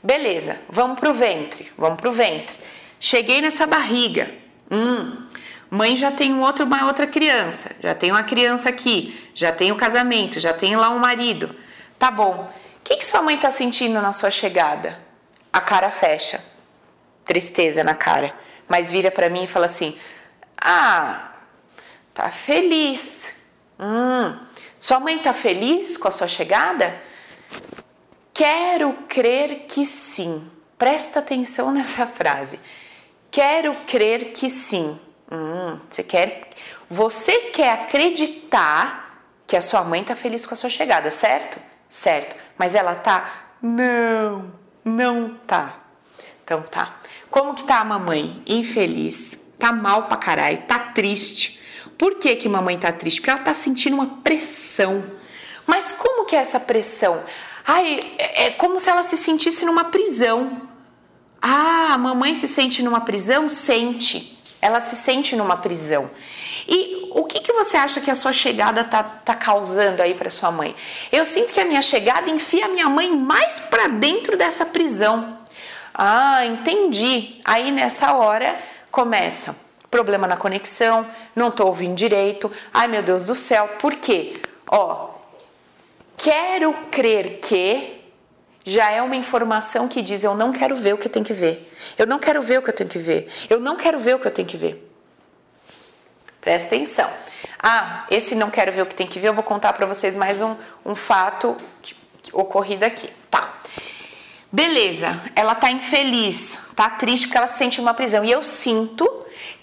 [0.00, 2.56] Beleza, vamos pro ventre, vamos pro ventre.
[3.00, 4.32] Cheguei nessa barriga.
[4.70, 5.26] Hum,
[5.68, 9.72] mãe já tem um outro, uma outra criança, já tem uma criança aqui, já tem
[9.72, 11.52] o casamento, já tem lá um marido.
[12.00, 12.48] Tá bom.
[12.78, 14.98] O que, que sua mãe tá sentindo na sua chegada?
[15.52, 16.42] A cara fecha.
[17.26, 18.34] Tristeza na cara.
[18.66, 19.98] Mas vira para mim e fala assim:
[20.56, 21.34] Ah,
[22.14, 23.34] tá feliz.
[23.78, 24.34] Hum,
[24.78, 26.98] sua mãe tá feliz com a sua chegada?
[28.32, 30.50] Quero crer que sim.
[30.78, 32.58] Presta atenção nessa frase.
[33.30, 34.98] Quero crer que sim.
[35.30, 36.48] Hum, você quer,
[36.88, 41.69] você quer acreditar que a sua mãe tá feliz com a sua chegada, certo?
[41.90, 42.36] Certo.
[42.56, 43.28] Mas ela tá?
[43.60, 44.52] Não,
[44.84, 45.74] não tá.
[46.44, 46.96] Então tá.
[47.28, 48.42] Como que tá a mamãe?
[48.46, 49.38] Infeliz.
[49.58, 51.60] Tá mal pra caralho, tá triste.
[51.98, 53.20] Por que que mamãe tá triste?
[53.20, 55.04] Porque ela tá sentindo uma pressão.
[55.66, 57.22] Mas como que é essa pressão?
[57.66, 60.62] Ai, é, é como se ela se sentisse numa prisão.
[61.42, 63.48] Ah, a mamãe se sente numa prisão?
[63.48, 64.38] Sente.
[64.62, 66.10] Ela se sente numa prisão.
[66.66, 70.30] E o que, que você acha que a sua chegada tá, tá causando aí para
[70.30, 70.74] sua mãe?
[71.10, 75.38] Eu sinto que a minha chegada enfia a minha mãe mais para dentro dessa prisão.
[75.94, 77.40] Ah, entendi.
[77.44, 78.58] Aí nessa hora
[78.90, 79.54] começa
[79.90, 82.50] problema na conexão, não tô ouvindo direito.
[82.72, 84.40] Ai meu Deus do céu, por quê?
[84.68, 85.10] Ó,
[86.16, 88.00] quero crer que
[88.64, 91.32] já é uma informação que diz eu não quero ver o que eu tenho que
[91.32, 91.72] ver.
[91.98, 93.28] Eu não quero ver o que eu tenho que ver.
[93.48, 94.89] Eu não quero ver o que eu tenho que ver.
[96.40, 97.10] Presta atenção.
[97.62, 100.16] Ah, esse não quero ver o que tem que ver, eu vou contar para vocês
[100.16, 103.10] mais um, um fato que, que, ocorrido aqui.
[103.30, 103.54] Tá.
[104.50, 108.24] Beleza, ela tá infeliz, tá triste porque ela se sente uma prisão.
[108.24, 109.08] E eu sinto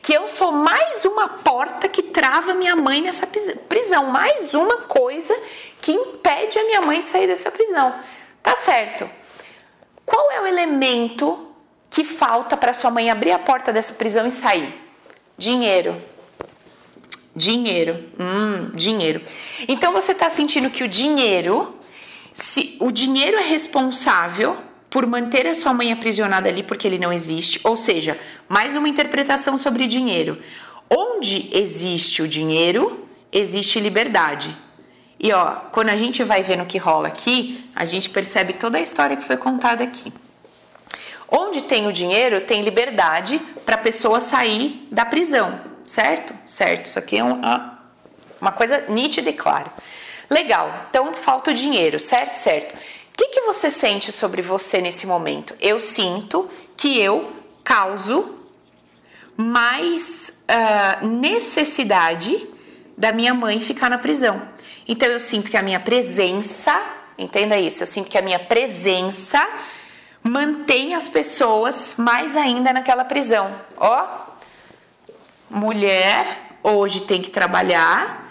[0.02, 5.38] que eu sou mais uma porta que trava minha mãe nessa prisão, mais uma coisa
[5.82, 7.94] que impede a minha mãe de sair dessa prisão.
[8.42, 9.10] Tá certo.
[10.06, 11.52] Qual é o elemento
[11.90, 14.74] que falta para sua mãe abrir a porta dessa prisão e sair?
[15.38, 16.02] Dinheiro.
[17.38, 18.04] Dinheiro.
[18.20, 19.22] Hum, dinheiro.
[19.68, 21.78] Então você está sentindo que o dinheiro,
[22.34, 24.58] se o dinheiro é responsável
[24.90, 28.18] por manter a sua mãe aprisionada ali porque ele não existe, ou seja,
[28.50, 30.42] mais uma interpretação sobre dinheiro.
[30.90, 34.58] Onde existe o dinheiro, existe liberdade.
[35.20, 38.80] E ó, quando a gente vai vendo o que rola aqui, a gente percebe toda
[38.80, 40.12] a história que foi contada aqui.
[41.30, 46.36] Onde tem o dinheiro, tem liberdade para a pessoa sair da prisão, certo?
[46.46, 46.86] Certo.
[46.86, 47.80] Isso aqui é uma,
[48.40, 49.72] uma coisa nítida e clara.
[50.30, 50.86] Legal.
[50.90, 52.36] Então falta o dinheiro, certo?
[52.36, 52.76] Certo.
[52.76, 52.78] O
[53.18, 55.56] que, que você sente sobre você nesse momento?
[55.60, 57.32] Eu sinto que eu
[57.64, 58.36] causo
[59.36, 62.48] mais uh, necessidade
[62.98, 64.42] da minha mãe ficar na prisão.
[64.88, 66.80] Então eu sinto que a minha presença,
[67.18, 69.48] entenda isso, eu sinto que a minha presença
[70.24, 73.60] mantém as pessoas mais ainda naquela prisão.
[73.78, 74.27] Ó,
[75.50, 78.26] mulher hoje tem que trabalhar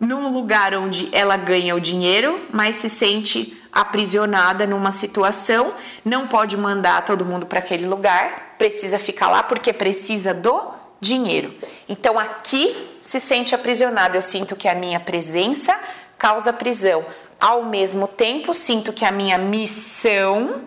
[0.00, 6.56] num lugar onde ela ganha o dinheiro, mas se sente aprisionada numa situação, não pode
[6.56, 11.54] mandar todo mundo para aquele lugar, precisa ficar lá porque precisa do dinheiro.
[11.88, 14.16] Então aqui se sente aprisionado.
[14.16, 15.78] Eu sinto que a minha presença
[16.16, 17.04] causa prisão.
[17.40, 20.64] Ao mesmo tempo, sinto que a minha missão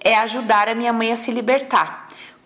[0.00, 1.99] é ajudar a minha mãe a se libertar.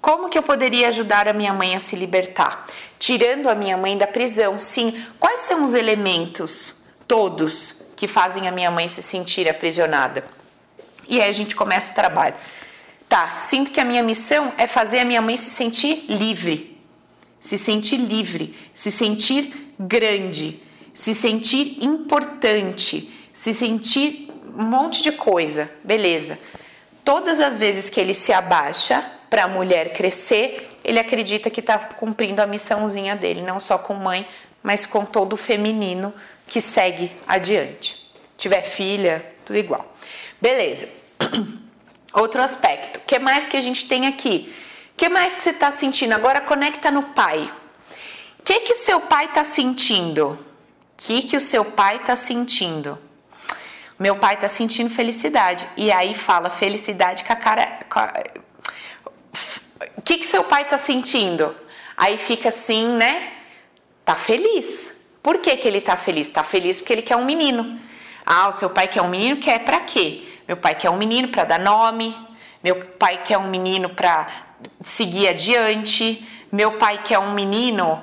[0.04, 2.66] Como que eu poderia ajudar a minha mãe a se libertar?
[2.98, 5.02] Tirando a minha mãe da prisão, sim.
[5.18, 10.22] Quais são os elementos todos que fazem a minha mãe se sentir aprisionada?
[11.08, 12.34] E aí a gente começa o trabalho.
[13.08, 16.74] Tá, sinto que a minha missão é fazer a minha mãe se sentir livre
[17.44, 20.62] se sentir livre, se sentir grande,
[20.94, 26.38] se sentir importante, se sentir um monte de coisa, beleza.
[27.04, 31.78] Todas as vezes que ele se abaixa para a mulher crescer, ele acredita que está
[31.78, 34.26] cumprindo a missãozinha dele, não só com mãe,
[34.62, 36.12] mas com todo o feminino
[36.46, 38.10] que segue adiante.
[38.36, 39.94] Tiver filha, tudo igual.
[40.40, 40.88] Beleza.
[42.12, 42.98] Outro aspecto.
[42.98, 44.54] O que mais que a gente tem aqui?
[44.92, 46.14] O que mais que você está sentindo?
[46.14, 47.50] Agora conecta no pai.
[48.38, 50.32] O que que seu pai está sentindo?
[50.32, 50.38] O
[50.96, 52.98] que que o seu pai está sentindo?
[53.98, 55.68] Meu pai está sentindo felicidade.
[55.76, 57.80] E aí fala felicidade com a cara.
[59.96, 61.54] O que que seu pai está sentindo?
[61.96, 63.32] Aí fica assim, né?
[64.04, 64.92] Tá feliz.
[65.22, 66.28] Por que, que ele tá feliz?
[66.28, 67.78] Tá feliz porque ele quer um menino.
[68.26, 69.36] Ah, o seu pai quer um menino?
[69.38, 70.22] Quer para quê?
[70.46, 72.14] Meu pai quer um menino para dar nome.
[72.62, 74.28] Meu pai quer um menino para
[74.80, 76.26] seguir adiante.
[76.52, 78.02] Meu pai quer um menino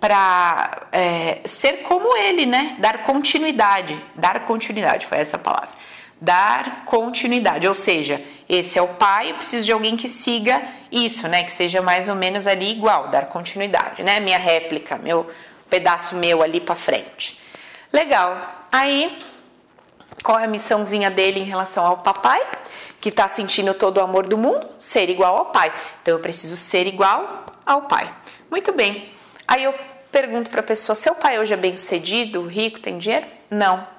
[0.00, 2.76] para é, ser como ele, né?
[2.80, 3.96] Dar continuidade.
[4.14, 5.81] Dar continuidade foi essa palavra.
[6.24, 11.26] Dar continuidade, ou seja, esse é o pai, eu preciso de alguém que siga isso,
[11.26, 11.42] né?
[11.42, 14.20] Que seja mais ou menos ali igual, dar continuidade, né?
[14.20, 15.28] Minha réplica, meu
[15.68, 17.40] pedaço meu ali para frente.
[17.92, 18.66] Legal.
[18.70, 19.18] Aí,
[20.22, 22.40] qual é a missãozinha dele em relação ao papai?
[23.00, 25.72] que está sentindo todo o amor do mundo, ser igual ao pai.
[26.00, 28.14] Então eu preciso ser igual ao pai.
[28.48, 29.10] Muito bem.
[29.48, 29.74] Aí eu
[30.12, 33.26] pergunto para a pessoa: seu pai hoje é bem sucedido, rico, tem dinheiro?
[33.50, 33.91] Não.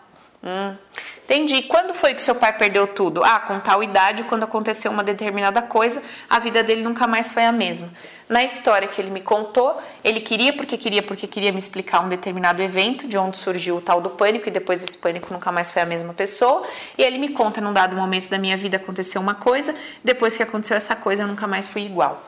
[0.45, 0.75] Hum,
[1.23, 1.61] entendi.
[1.61, 3.23] Quando foi que seu pai perdeu tudo?
[3.23, 7.45] Ah, com tal idade, quando aconteceu uma determinada coisa, a vida dele nunca mais foi
[7.45, 7.89] a mesma.
[8.27, 12.09] Na história que ele me contou, ele queria porque queria porque queria me explicar um
[12.09, 15.71] determinado evento, de onde surgiu o tal do pânico, e depois desse pânico nunca mais
[15.71, 16.67] foi a mesma pessoa.
[16.97, 20.43] E ele me conta, num dado momento da minha vida aconteceu uma coisa, depois que
[20.43, 22.21] aconteceu essa coisa eu nunca mais fui igual.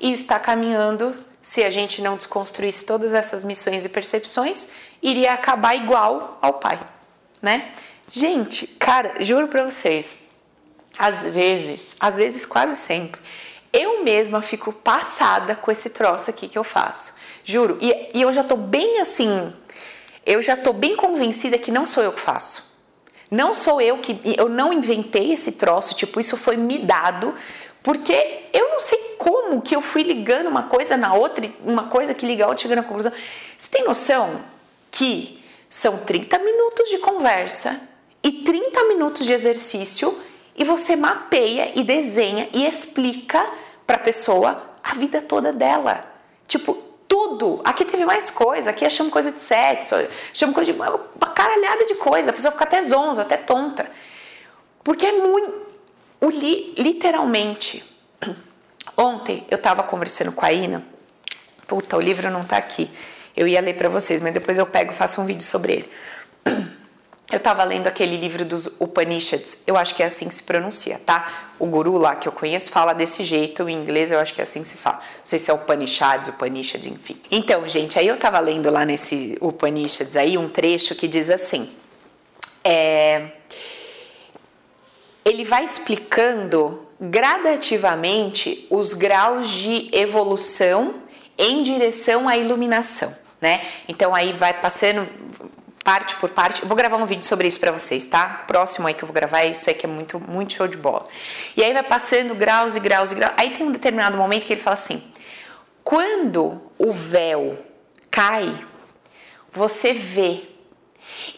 [0.00, 4.68] E está caminhando se a gente não desconstruísse todas essas missões e percepções,
[5.02, 6.78] iria acabar igual ao pai
[7.46, 7.70] né?
[8.10, 10.04] Gente, cara, juro pra vocês,
[10.98, 13.20] às vezes, às vezes quase sempre,
[13.72, 17.14] eu mesma fico passada com esse troço aqui que eu faço.
[17.44, 17.78] Juro.
[17.80, 19.52] E, e eu já tô bem assim,
[20.24, 22.74] eu já tô bem convencida que não sou eu que faço.
[23.30, 24.20] Não sou eu que.
[24.36, 27.32] Eu não inventei esse troço, tipo, isso foi me dado,
[27.80, 32.12] porque eu não sei como que eu fui ligando uma coisa na outra, uma coisa
[32.12, 33.12] que liga a outra, chegando à conclusão.
[33.56, 34.42] Você tem noção
[34.90, 35.35] que
[35.68, 37.80] são 30 minutos de conversa
[38.22, 40.18] e 30 minutos de exercício
[40.56, 43.44] e você mapeia e desenha e explica
[43.86, 46.04] para a pessoa a vida toda dela.
[46.46, 46.74] Tipo,
[47.06, 47.60] tudo.
[47.64, 49.94] Aqui teve mais coisa, aqui achamos coisa de sexo,
[50.32, 53.90] achamos coisa de uma caralhada de coisa, a pessoa fica até zonza, até tonta.
[54.82, 55.66] Porque é muito
[56.76, 57.84] literalmente.
[58.96, 60.82] Ontem eu estava conversando com a Ina.
[61.66, 62.90] Puta, o livro não está aqui.
[63.36, 65.90] Eu ia ler para vocês, mas depois eu pego e faço um vídeo sobre ele.
[67.28, 71.00] Eu estava lendo aquele livro dos Upanishads, eu acho que é assim que se pronuncia,
[71.04, 71.50] tá?
[71.58, 74.44] O guru lá que eu conheço fala desse jeito, em inglês eu acho que é
[74.44, 74.98] assim que se fala.
[74.98, 77.20] Não sei se é Upanishads, Upanishad, enfim.
[77.28, 81.68] Então, gente, aí eu estava lendo lá nesse Upanishads aí um trecho que diz assim:
[82.62, 83.32] é,
[85.24, 90.94] ele vai explicando gradativamente os graus de evolução
[91.36, 93.64] em direção à iluminação né?
[93.88, 95.08] Então aí vai passando
[95.84, 96.64] parte por parte.
[96.64, 98.44] vou gravar um vídeo sobre isso para vocês, tá?
[98.46, 101.06] Próximo aí que eu vou gravar isso aí que é muito muito show de bola.
[101.56, 103.34] E aí vai passando graus e graus e graus.
[103.36, 105.02] Aí tem um determinado momento que ele fala assim:
[105.84, 107.56] quando o véu
[108.10, 108.52] cai,
[109.52, 110.42] você vê.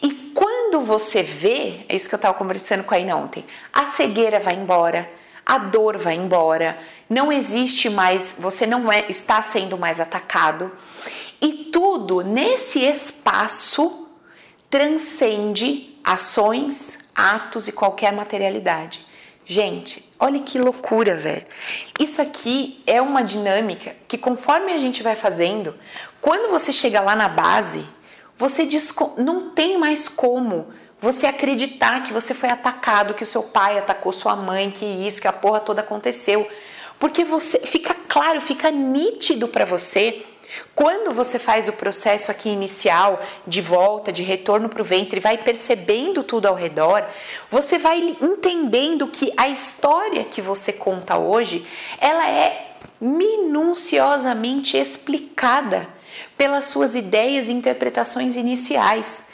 [0.01, 3.85] E quando você vê, é isso que eu estava conversando com a Ina ontem, a
[3.85, 5.09] cegueira vai embora,
[5.45, 6.77] a dor vai embora,
[7.09, 10.71] não existe mais, você não é, está sendo mais atacado.
[11.41, 14.07] E tudo nesse espaço
[14.69, 19.05] transcende ações, atos e qualquer materialidade.
[19.45, 21.45] Gente, olha que loucura, velho.
[21.99, 25.75] Isso aqui é uma dinâmica que conforme a gente vai fazendo,
[26.21, 27.83] quando você chega lá na base,
[28.37, 28.67] você
[29.17, 30.67] não tem mais como
[30.99, 35.21] você acreditar que você foi atacado, que o seu pai atacou sua mãe, que isso,
[35.21, 36.47] que a porra toda aconteceu.
[36.99, 40.23] Porque você fica claro, fica nítido para você
[40.73, 45.37] quando você faz o processo aqui inicial de volta, de retorno para o ventre, vai
[45.37, 47.05] percebendo tudo ao redor,
[47.49, 51.65] você vai entendendo que a história que você conta hoje,
[51.99, 55.87] ela é minuciosamente explicada
[56.37, 59.25] pelas suas ideias e interpretações iniciais.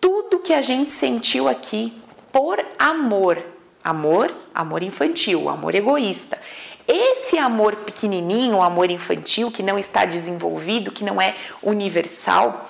[0.00, 1.96] Tudo que a gente sentiu aqui
[2.32, 3.42] por amor,
[3.82, 6.40] amor, amor infantil, amor egoísta,
[6.86, 12.68] esse amor pequenininho, o amor infantil que não está desenvolvido, que não é universal,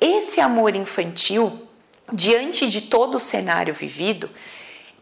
[0.00, 1.60] esse amor infantil,
[2.12, 4.28] diante de todo o cenário vivido,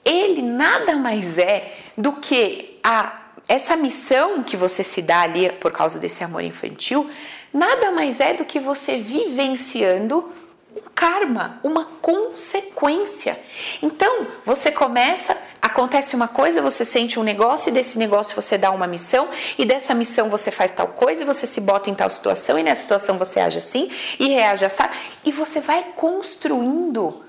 [0.05, 5.73] ele nada mais é do que a essa missão que você se dá ali por
[5.73, 7.11] causa desse amor infantil,
[7.53, 10.31] nada mais é do que você vivenciando
[10.77, 13.39] um karma, uma consequência.
[13.83, 18.71] Então, você começa, acontece uma coisa, você sente um negócio e desse negócio você dá
[18.71, 22.09] uma missão e dessa missão você faz tal coisa e você se bota em tal
[22.09, 24.83] situação e nessa situação você age assim e reage assim
[25.25, 27.23] e você vai construindo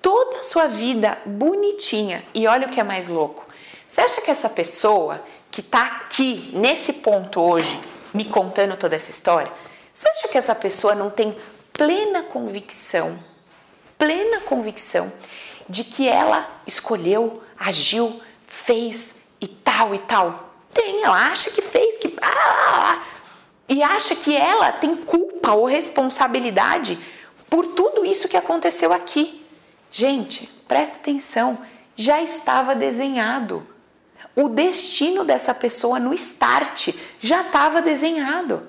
[0.00, 2.24] toda a sua vida bonitinha.
[2.34, 3.46] E olha o que é mais louco.
[3.86, 7.78] Você acha que essa pessoa que está aqui nesse ponto hoje
[8.12, 9.52] me contando toda essa história,
[9.94, 11.36] você acha que essa pessoa não tem
[11.74, 13.18] plena convicção,
[13.98, 15.12] plena convicção
[15.68, 20.54] de que ela escolheu, agiu, fez e tal e tal.
[20.72, 22.14] Tem, ela acha que fez, que.
[23.68, 26.98] E acha que ela tem culpa ou responsabilidade
[27.50, 29.44] por tudo isso que aconteceu aqui.
[29.90, 31.58] Gente, presta atenção,
[31.96, 33.66] já estava desenhado.
[34.36, 38.68] O destino dessa pessoa no start já estava desenhado.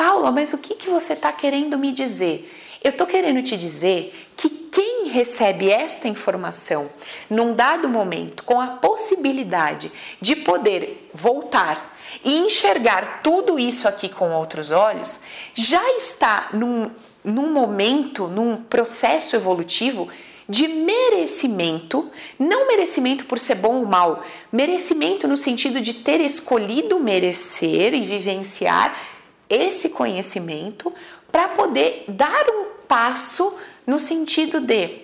[0.00, 2.50] Paula, mas o que, que você está querendo me dizer?
[2.82, 6.88] Eu estou querendo te dizer que quem recebe esta informação
[7.28, 14.30] num dado momento, com a possibilidade de poder voltar e enxergar tudo isso aqui com
[14.30, 15.20] outros olhos,
[15.54, 16.90] já está num,
[17.22, 20.08] num momento, num processo evolutivo
[20.48, 26.98] de merecimento, não merecimento por ser bom ou mal, merecimento no sentido de ter escolhido
[26.98, 29.09] merecer e vivenciar
[29.50, 30.94] esse conhecimento
[31.30, 33.54] para poder dar um passo
[33.86, 35.02] no sentido de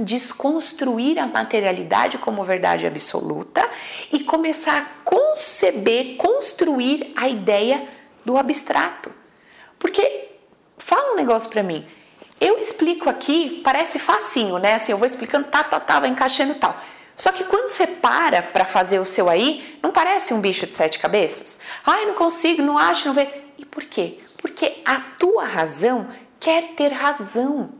[0.00, 3.68] desconstruir a materialidade como verdade absoluta
[4.10, 7.86] e começar a conceber, construir a ideia
[8.24, 9.12] do abstrato.
[9.78, 10.30] Porque
[10.78, 11.86] fala um negócio para mim.
[12.40, 14.74] Eu explico aqui, parece facinho, né?
[14.74, 16.76] Assim, eu vou explicando, tá, tá, tá, vai encaixando tal.
[17.16, 20.74] Só que quando você para para fazer o seu aí, não parece um bicho de
[20.74, 21.58] sete cabeças?
[21.86, 23.28] Ai, não consigo, não acho, não vê.
[23.58, 24.18] E por quê?
[24.36, 26.08] Porque a tua razão
[26.40, 27.70] quer ter razão.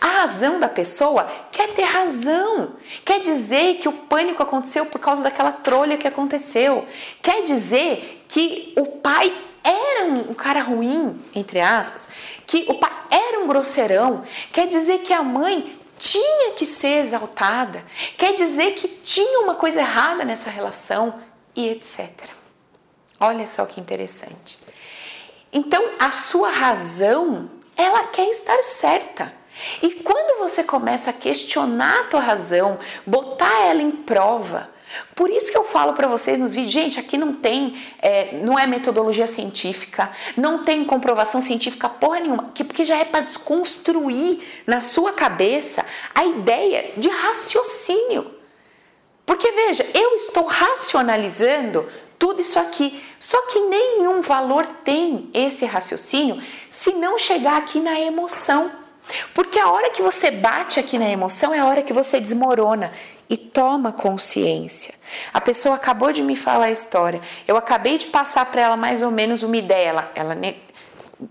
[0.00, 2.74] A razão da pessoa quer ter razão.
[3.04, 6.86] Quer dizer que o pânico aconteceu por causa daquela trolha que aconteceu.
[7.22, 12.06] Quer dizer que o pai era um cara ruim, entre aspas,
[12.46, 14.22] que o pai era um grosseirão.
[14.52, 17.84] Quer dizer que a mãe tinha que ser exaltada.
[18.16, 21.14] Quer dizer que tinha uma coisa errada nessa relação
[21.54, 22.10] e etc.
[23.18, 24.58] Olha só que interessante.
[25.52, 29.32] Então, a sua razão, ela quer estar certa.
[29.80, 34.73] E quando você começa a questionar a tua razão, botar ela em prova,
[35.14, 38.58] por isso que eu falo para vocês nos vídeos, gente, aqui não tem, é, não
[38.58, 44.80] é metodologia científica, não tem comprovação científica porra nenhuma, porque já é para desconstruir na
[44.80, 48.34] sua cabeça a ideia de raciocínio.
[49.26, 56.42] Porque veja, eu estou racionalizando tudo isso aqui, só que nenhum valor tem esse raciocínio
[56.70, 58.83] se não chegar aqui na emoção.
[59.34, 62.90] Porque a hora que você bate aqui na emoção é a hora que você desmorona
[63.28, 64.94] e toma consciência.
[65.32, 67.20] A pessoa acabou de me falar a história.
[67.46, 69.88] Eu acabei de passar para ela mais ou menos uma ideia.
[69.88, 70.36] Ela, ela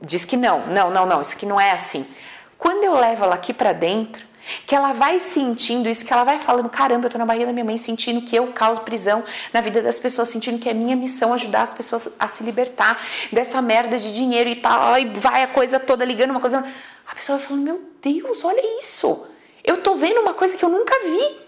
[0.01, 2.05] diz que não, não, não, não, isso aqui não é assim.
[2.57, 4.25] Quando eu levo ela aqui para dentro,
[4.65, 7.53] que ela vai sentindo isso, que ela vai falando, caramba, eu tô na barriga da
[7.53, 10.95] minha mãe sentindo que eu causo prisão na vida das pessoas, sentindo que é minha
[10.95, 13.01] missão ajudar as pessoas a se libertar
[13.31, 16.65] dessa merda de dinheiro e tal, e vai a coisa toda ligando uma coisa.
[17.07, 19.27] A pessoa vai falando, meu Deus, olha isso.
[19.63, 21.43] Eu tô vendo uma coisa que eu nunca vi.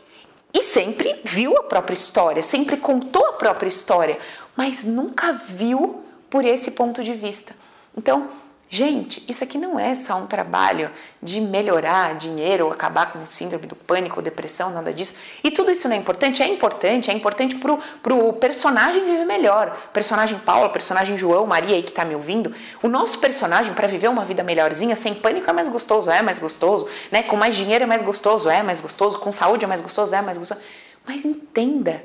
[0.53, 4.17] E sempre viu a própria história, sempre contou a própria história,
[4.55, 7.53] mas nunca viu por esse ponto de vista.
[7.97, 8.29] Então,
[8.67, 10.89] Gente, isso aqui não é só um trabalho
[11.21, 15.15] de melhorar dinheiro ou acabar com síndrome do pânico ou depressão, nada disso.
[15.43, 16.41] E tudo isso não é importante?
[16.41, 19.77] É importante, é importante pro, pro personagem viver melhor.
[19.93, 22.53] Personagem Paula, personagem João, Maria aí que tá me ouvindo.
[22.81, 26.39] O nosso personagem, para viver uma vida melhorzinha, sem pânico é mais gostoso, é mais
[26.39, 27.21] gostoso, né?
[27.21, 30.21] Com mais dinheiro é mais gostoso, é mais gostoso, com saúde é mais gostoso, é
[30.23, 30.59] mais gostoso.
[31.05, 32.03] Mas entenda,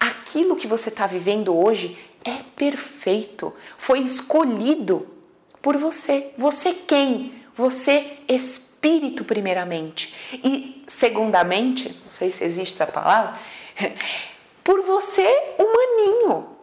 [0.00, 5.17] aquilo que você está vivendo hoje é perfeito, foi escolhido
[5.60, 6.32] por você.
[6.36, 7.32] Você quem?
[7.56, 10.14] Você espírito primeiramente.
[10.32, 13.38] E segundamente, não sei se existe a palavra,
[14.62, 15.26] por você
[15.58, 16.56] humaninho.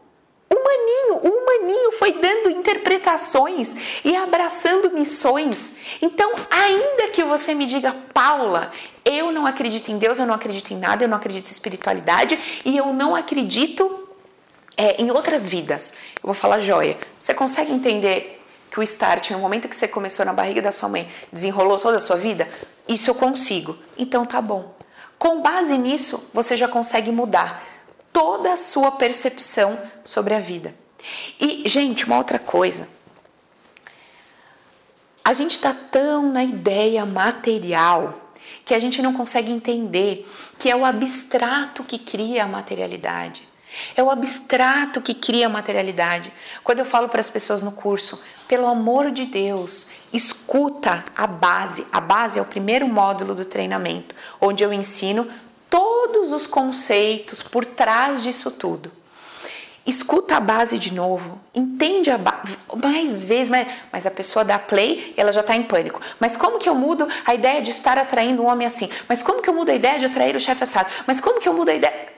[0.47, 5.73] Humaninho, o humaninho foi dando interpretações e abraçando missões.
[6.01, 8.71] Então, ainda que você me diga, Paula,
[9.03, 12.62] eu não acredito em Deus, eu não acredito em nada, eu não acredito em espiritualidade
[12.63, 14.08] e eu não acredito
[14.77, 15.93] é, em outras vidas.
[16.15, 16.97] Eu vou falar joia.
[17.17, 18.44] Você consegue entender
[18.75, 21.95] que o start, no momento que você começou na barriga da sua mãe, desenrolou toda
[21.95, 22.45] a sua vida?
[22.85, 23.77] Isso eu consigo.
[23.97, 24.75] Então tá bom.
[25.17, 27.63] Com base nisso, você já consegue mudar
[28.11, 30.75] toda a sua percepção sobre a vida.
[31.39, 32.89] E, gente, uma outra coisa.
[35.23, 38.33] A gente está tão na ideia material
[38.65, 43.47] que a gente não consegue entender que é o abstrato que cria a materialidade.
[43.95, 46.31] É o abstrato que cria a materialidade.
[46.63, 51.85] Quando eu falo para as pessoas no curso, pelo amor de Deus, escuta a base.
[51.91, 55.27] A base é o primeiro módulo do treinamento, onde eu ensino
[55.69, 58.91] todos os conceitos por trás disso tudo.
[59.85, 64.57] Escuta a base de novo, entende a base mais vezes, mas, mas a pessoa dá
[64.57, 66.01] play ela já está em pânico.
[66.19, 68.89] Mas como que eu mudo a ideia de estar atraindo um homem assim?
[69.07, 70.89] Mas como que eu mudo a ideia de atrair o chefe assado?
[71.05, 72.14] Mas como que eu mudo a ideia?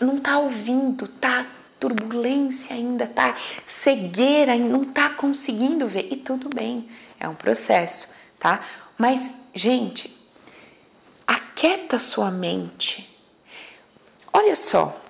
[0.00, 1.46] Não está ouvindo, tá
[1.78, 6.08] turbulência ainda, tá cegueira, não tá conseguindo ver.
[6.10, 6.88] E tudo bem,
[7.18, 8.64] é um processo, tá?
[8.96, 10.16] Mas, gente,
[11.26, 13.08] aquieta sua mente.
[14.32, 15.00] Olha só,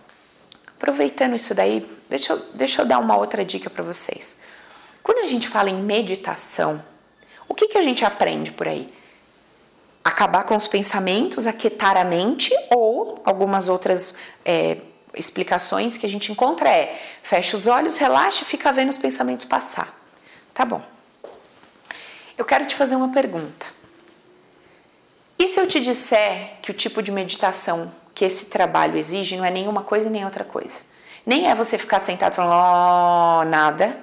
[0.76, 4.39] aproveitando isso daí, deixa eu, deixa eu dar uma outra dica para vocês.
[5.03, 6.84] Quando a gente fala em meditação,
[7.49, 8.93] o que, que a gente aprende por aí?
[10.09, 14.78] Acabar com os pensamentos, aquietar a mente ou algumas outras é,
[15.14, 19.44] explicações que a gente encontra é: fecha os olhos, relaxa e fica vendo os pensamentos
[19.44, 19.94] passar.
[20.54, 20.82] Tá bom.
[22.38, 23.66] Eu quero te fazer uma pergunta.
[25.38, 29.44] E se eu te disser que o tipo de meditação que esse trabalho exige não
[29.44, 30.80] é nenhuma coisa e nem outra coisa?
[31.26, 34.00] Nem é você ficar sentado falando oh, nada,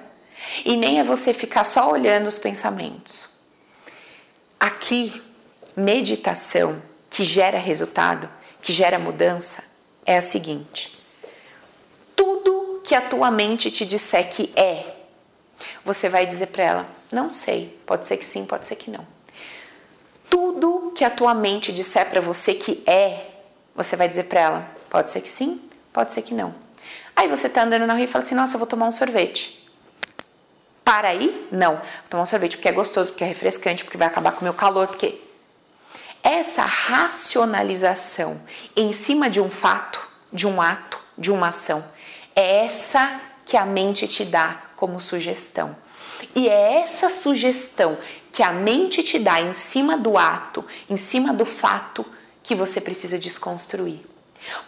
[0.64, 3.30] e nem é você ficar só olhando os pensamentos.
[4.60, 5.20] Aqui,
[5.76, 8.28] meditação que gera resultado,
[8.62, 9.62] que gera mudança,
[10.04, 10.98] é a seguinte:
[12.14, 14.96] tudo que a tua mente te disser que é,
[15.84, 19.06] você vai dizer para ela: não sei, pode ser que sim, pode ser que não.
[20.30, 23.26] Tudo que a tua mente disser para você que é,
[23.74, 25.60] você vai dizer para ela: pode ser que sim,
[25.92, 26.54] pode ser que não.
[27.14, 29.64] Aí você tá andando na rua e fala assim: nossa, eu vou tomar um sorvete.
[30.84, 31.48] Para aí?
[31.50, 31.74] Não.
[31.74, 34.44] Vou tomar um sorvete porque é gostoso, porque é refrescante, porque vai acabar com o
[34.44, 35.20] meu calor, porque
[36.26, 38.40] essa racionalização
[38.74, 40.00] em cima de um fato,
[40.32, 41.84] de um ato, de uma ação,
[42.34, 45.76] é essa que a mente te dá como sugestão.
[46.34, 47.96] E é essa sugestão
[48.32, 52.04] que a mente te dá em cima do ato, em cima do fato,
[52.42, 54.00] que você precisa desconstruir.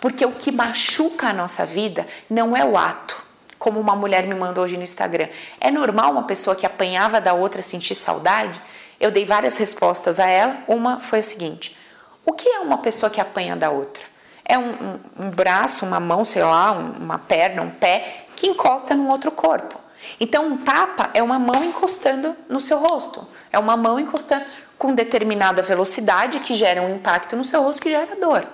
[0.01, 3.21] Porque o que machuca a nossa vida não é o ato,
[3.59, 5.29] como uma mulher me mandou hoje no Instagram.
[5.61, 8.63] É normal uma pessoa que apanhava da outra sentir saudade?
[9.01, 10.59] Eu dei várias respostas a ela.
[10.67, 11.77] Uma foi a seguinte:
[12.25, 14.03] O que é uma pessoa que apanha da outra?
[14.45, 18.95] É um, um, um braço, uma mão, sei lá, uma perna, um pé que encosta
[18.95, 19.79] num outro corpo.
[20.19, 24.45] Então, um tapa é uma mão encostando no seu rosto, é uma mão encostando
[24.79, 28.47] com determinada velocidade que gera um impacto no seu rosto que gera dor.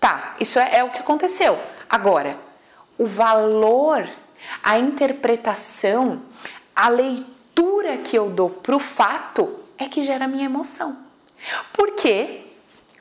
[0.00, 1.58] Tá, isso é, é o que aconteceu.
[1.88, 2.36] Agora,
[2.98, 4.06] o valor,
[4.62, 6.22] a interpretação,
[6.74, 10.98] a leitura que eu dou para o fato é que gera a minha emoção.
[11.72, 12.42] Por quê?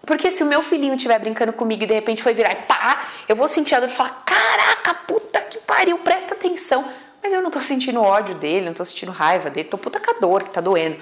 [0.05, 3.07] Porque se o meu filhinho estiver brincando comigo e de repente foi virar e pá,
[3.28, 6.88] eu vou sentir a dor e falar: caraca, puta que pariu, presta atenção.
[7.21, 10.11] Mas eu não tô sentindo ódio dele, não tô sentindo raiva dele, tô puta com
[10.11, 10.97] a dor que tá doendo.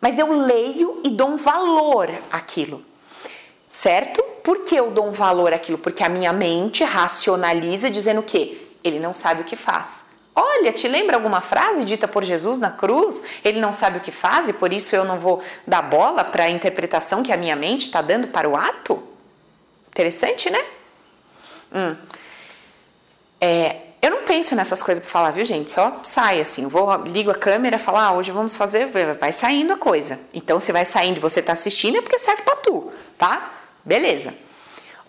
[0.00, 2.82] Mas eu leio e dou um valor àquilo.
[3.68, 4.22] Certo?
[4.42, 5.76] Por que eu dou um valor àquilo?
[5.76, 8.66] Porque a minha mente racionaliza dizendo o quê?
[8.82, 10.07] Ele não sabe o que faz.
[10.40, 13.24] Olha, te lembra alguma frase dita por Jesus na cruz?
[13.44, 16.44] Ele não sabe o que faz e por isso eu não vou dar bola para
[16.44, 19.02] a interpretação que a minha mente está dando para o ato?
[19.88, 20.64] Interessante, né?
[21.74, 21.96] Hum.
[23.40, 25.72] É, eu não penso nessas coisas para falar, viu, gente?
[25.72, 26.68] Só sai assim.
[26.68, 30.20] Vou, ligo a câmera, falo, ah, hoje vamos fazer, vai saindo a coisa.
[30.32, 33.54] Então, se vai saindo você tá assistindo, é porque serve para tu, tá?
[33.84, 34.32] Beleza.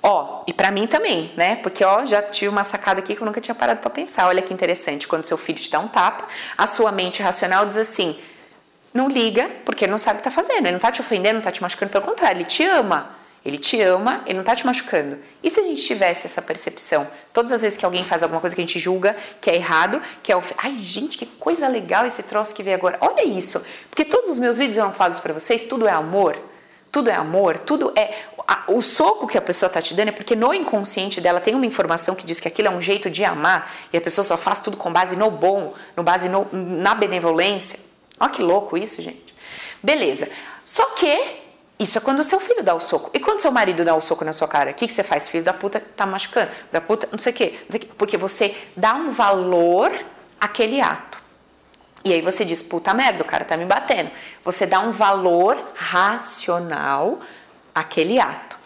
[0.02, 1.58] Ó, e para mim também, né?
[1.58, 4.28] Porque ó, já tive uma sacada aqui que eu nunca tinha parado para pensar.
[4.28, 6.26] Olha que interessante, quando seu filho te dá um tapa,
[6.58, 8.18] a sua mente racional diz assim:
[8.94, 11.36] "Não liga, porque ele não sabe o que tá fazendo, ele não tá te ofendendo,
[11.36, 13.20] não tá te machucando, pelo contrário, ele te ama.
[13.44, 15.18] Ele te ama, ele não tá te machucando.
[15.42, 17.08] E se a gente tivesse essa percepção?
[17.32, 20.02] Todas as vezes que alguém faz alguma coisa que a gente julga que é errado,
[20.22, 20.42] que é o.
[20.58, 22.98] Ai, gente, que coisa legal esse troço que veio agora.
[23.00, 23.64] Olha isso.
[23.90, 26.38] Porque todos os meus vídeos eu não falo isso pra vocês, tudo é amor.
[26.92, 28.14] Tudo é amor, tudo é.
[28.68, 31.66] O soco que a pessoa tá te dando é porque no inconsciente dela tem uma
[31.66, 34.60] informação que diz que aquilo é um jeito de amar e a pessoa só faz
[34.60, 37.80] tudo com base no bom, no base no, na benevolência.
[38.20, 39.36] Olha que louco isso, gente.
[39.84, 40.30] Beleza.
[40.66, 41.40] Só que
[41.78, 43.10] isso é quando o seu filho dá o soco.
[43.14, 45.30] E quando seu marido dá o soco na sua cara, o que, que você faz?
[45.30, 47.60] Filho da puta tá machucando, da puta, não sei o quê.
[47.98, 49.92] Porque você dá um valor
[50.42, 51.19] àquele ato.
[52.04, 54.10] E aí você diz, puta merda, o cara tá me batendo.
[54.44, 57.20] Você dá um valor racional
[57.76, 58.58] àquele ato.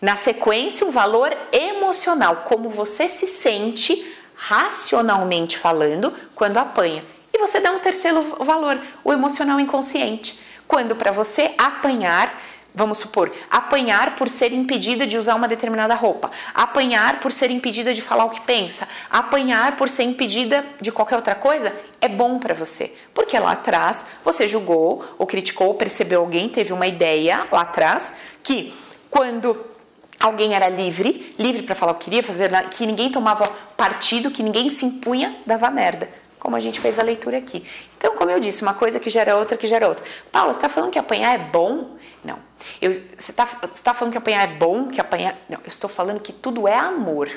[0.00, 7.04] Na sequência, um valor emocional, como você se sente racionalmente falando quando apanha.
[7.32, 10.40] E você dá um terceiro valor, o emocional inconsciente.
[10.66, 12.32] Quando para você apanhar
[12.74, 17.92] vamos supor, apanhar por ser impedida de usar uma determinada roupa, apanhar por ser impedida
[17.92, 22.38] de falar o que pensa, apanhar por ser impedida de qualquer outra coisa, é bom
[22.38, 22.94] para você.
[23.12, 28.14] Porque lá atrás você julgou, ou criticou, ou percebeu alguém, teve uma ideia lá atrás
[28.42, 28.72] que
[29.10, 29.66] quando
[30.20, 34.42] alguém era livre, livre para falar o que queria fazer, que ninguém tomava partido, que
[34.42, 36.08] ninguém se impunha, dava merda
[36.38, 37.64] como a gente fez a leitura aqui.
[37.96, 40.04] Então, como eu disse, uma coisa que gera outra que gera outra.
[40.30, 41.97] Paula, você está falando que apanhar é bom?
[42.28, 42.38] Não.
[42.80, 44.88] Eu, você está tá falando que apanhar é bom?
[44.88, 45.34] Que apanhar.
[45.48, 47.30] Não, eu estou falando que tudo é amor.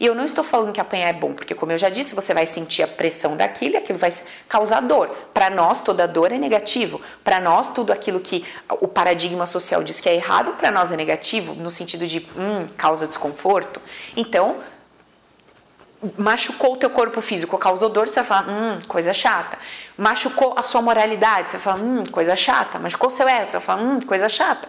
[0.00, 2.34] E eu não estou falando que apanhar é bom, porque, como eu já disse, você
[2.34, 4.12] vai sentir a pressão daquilo e aquilo vai
[4.48, 5.08] causar dor.
[5.32, 7.00] Para nós, toda dor é negativo.
[7.24, 8.44] Para nós, tudo aquilo que
[8.80, 12.66] o paradigma social diz que é errado, para nós é negativo, no sentido de, hum,
[12.76, 13.80] causa desconforto.
[14.14, 14.56] Então,
[16.18, 19.58] machucou o teu corpo físico, causou dor, você vai falar, hum, coisa chata.
[19.96, 22.78] Machucou a sua moralidade, você vai falar, hum, coisa chata.
[22.78, 24.68] Machucou o seu ego, você vai falar, hum, coisa chata.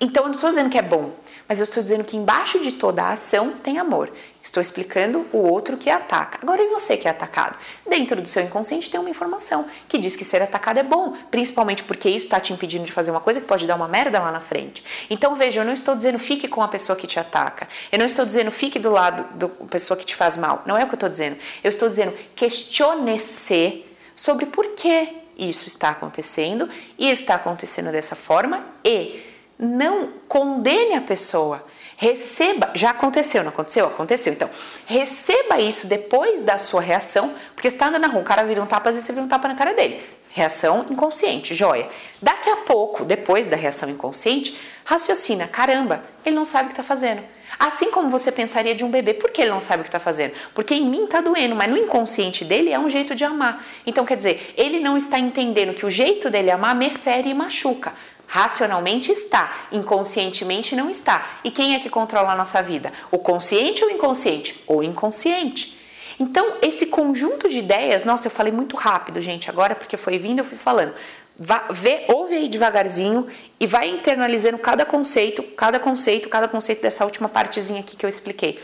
[0.00, 1.12] Então, eu não estou dizendo que é bom,
[1.52, 4.10] mas eu estou dizendo que embaixo de toda a ação tem amor.
[4.42, 6.38] Estou explicando o outro que ataca.
[6.40, 7.58] Agora, e você que é atacado?
[7.86, 11.84] Dentro do seu inconsciente tem uma informação que diz que ser atacado é bom, principalmente
[11.84, 14.32] porque isso está te impedindo de fazer uma coisa que pode dar uma merda lá
[14.32, 14.82] na frente.
[15.10, 17.68] Então, veja, eu não estou dizendo fique com a pessoa que te ataca.
[17.92, 20.62] Eu não estou dizendo fique do lado da pessoa que te faz mal.
[20.64, 21.36] Não é o que eu estou dizendo.
[21.62, 23.84] Eu estou dizendo questione-se
[24.16, 26.66] sobre por que isso está acontecendo
[26.98, 29.31] e está acontecendo dessa forma e
[29.62, 31.64] não condene a pessoa.
[31.96, 33.86] Receba, já aconteceu, não aconteceu?
[33.86, 34.32] Aconteceu.
[34.32, 34.50] Então,
[34.86, 38.60] receba isso depois da sua reação, porque você está andando na rua, o cara vira
[38.60, 40.02] um tapa, às vezes você vira um tapa na cara dele.
[40.30, 41.88] Reação inconsciente, joia.
[42.20, 46.82] Daqui a pouco, depois da reação inconsciente, raciocina: caramba, ele não sabe o que está
[46.82, 47.22] fazendo.
[47.58, 50.00] Assim como você pensaria de um bebê, por que ele não sabe o que está
[50.00, 50.32] fazendo?
[50.54, 53.64] Porque em mim está doendo, mas no inconsciente dele é um jeito de amar.
[53.86, 57.34] Então, quer dizer, ele não está entendendo que o jeito dele amar me fere e
[57.34, 57.92] machuca.
[58.32, 61.22] Racionalmente está, inconscientemente não está.
[61.44, 62.90] E quem é que controla a nossa vida?
[63.10, 64.64] O consciente ou o inconsciente?
[64.66, 65.78] O inconsciente.
[66.18, 70.38] Então, esse conjunto de ideias, nossa, eu falei muito rápido, gente, agora porque foi vindo,
[70.38, 70.94] eu fui falando.
[71.38, 73.26] Vá, vê, ouve aí devagarzinho
[73.60, 78.08] e vai internalizando cada conceito, cada conceito, cada conceito dessa última partezinha aqui que eu
[78.08, 78.58] expliquei,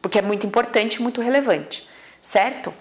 [0.00, 1.88] porque é muito importante e muito relevante,
[2.22, 2.72] certo?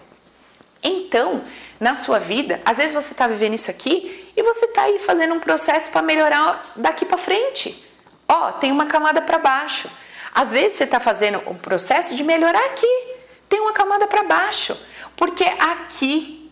[0.83, 1.43] Então,
[1.79, 5.33] na sua vida, às vezes você está vivendo isso aqui e você está aí fazendo
[5.33, 7.83] um processo para melhorar daqui para frente.
[8.27, 9.89] Ó, tem uma camada para baixo.
[10.33, 12.87] Às vezes você está fazendo um processo de melhorar aqui,
[13.49, 14.77] tem uma camada para baixo,
[15.15, 16.51] porque aqui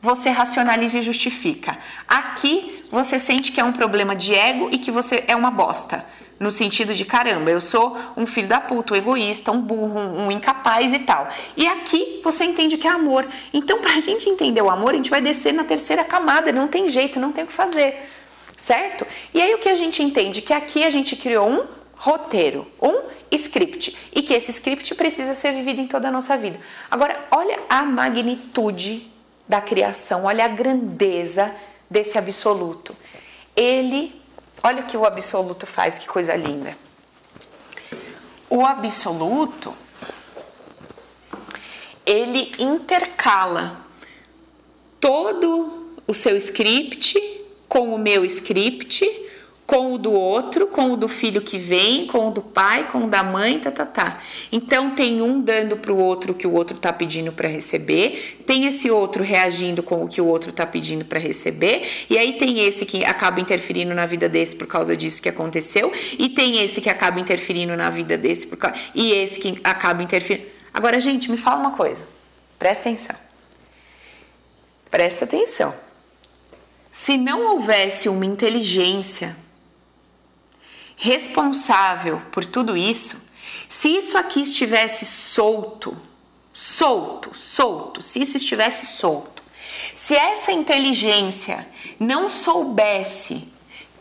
[0.00, 1.78] você racionaliza e justifica.
[2.08, 6.04] Aqui você sente que é um problema de ego e que você é uma bosta
[6.42, 10.28] no sentido de caramba, eu sou um filho da puta, um egoísta, um burro, um,
[10.28, 11.28] incapaz e tal.
[11.56, 13.28] E aqui você entende que é amor.
[13.54, 16.88] Então, pra gente entender o amor, a gente vai descer na terceira camada, não tem
[16.88, 18.10] jeito, não tem o que fazer,
[18.56, 19.06] certo?
[19.32, 20.42] E aí o que a gente entende?
[20.42, 21.64] Que aqui a gente criou um
[21.94, 26.58] roteiro, um script, e que esse script precisa ser vivido em toda a nossa vida.
[26.90, 29.08] Agora, olha a magnitude
[29.48, 31.54] da criação, olha a grandeza
[31.88, 32.96] desse absoluto.
[33.54, 34.21] Ele
[34.62, 36.76] Olha o que o absoluto faz, que coisa linda.
[38.48, 39.74] O absoluto
[42.04, 43.80] ele intercala
[45.00, 47.18] todo o seu script
[47.68, 49.21] com o meu script
[49.72, 53.04] com o do outro, com o do filho que vem, com o do pai, com
[53.04, 54.20] o da mãe, tá, tá, tá.
[54.52, 58.42] Então tem um dando para o outro o que o outro tá pedindo para receber,
[58.44, 62.34] tem esse outro reagindo com o que o outro tá pedindo para receber, e aí
[62.34, 66.62] tem esse que acaba interferindo na vida desse por causa disso que aconteceu, e tem
[66.62, 70.48] esse que acaba interferindo na vida desse por causa, e esse que acaba interferindo.
[70.74, 72.06] Agora, gente, me fala uma coisa.
[72.58, 73.16] Presta atenção.
[74.90, 75.74] Presta atenção.
[76.92, 79.34] Se não houvesse uma inteligência
[81.02, 83.28] responsável por tudo isso,
[83.68, 85.96] se isso aqui estivesse solto,
[86.52, 89.42] solto, solto, se isso estivesse solto,
[89.96, 91.66] se essa inteligência
[91.98, 93.52] não soubesse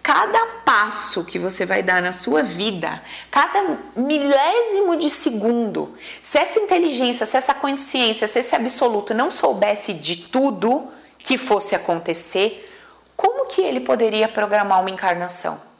[0.04, 6.60] cada passo que você vai dar na sua vida, cada milésimo de segundo, se essa
[6.60, 12.72] inteligência, se essa consciência, se esse absoluto não soubesse de tudo que fosse acontecer,
[13.18, 15.71] como que ele poderia programar uma encarnação?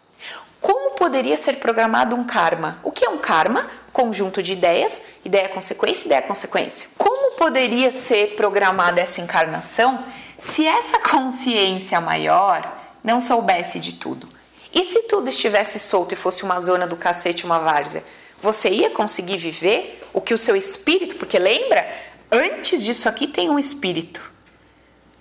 [1.02, 2.80] Poderia ser programado um karma?
[2.84, 3.68] O que é um karma?
[3.92, 6.90] Conjunto de ideias, ideia consequência, ideia consequência.
[6.96, 10.06] Como poderia ser programada essa encarnação
[10.38, 12.72] se essa consciência maior
[13.04, 14.30] não soubesse de tudo?
[14.72, 18.04] E se tudo estivesse solto e fosse uma zona do cacete, uma várzea?
[18.40, 21.84] Você ia conseguir viver o que o seu espírito, porque lembra,
[22.32, 24.30] antes disso aqui tem um espírito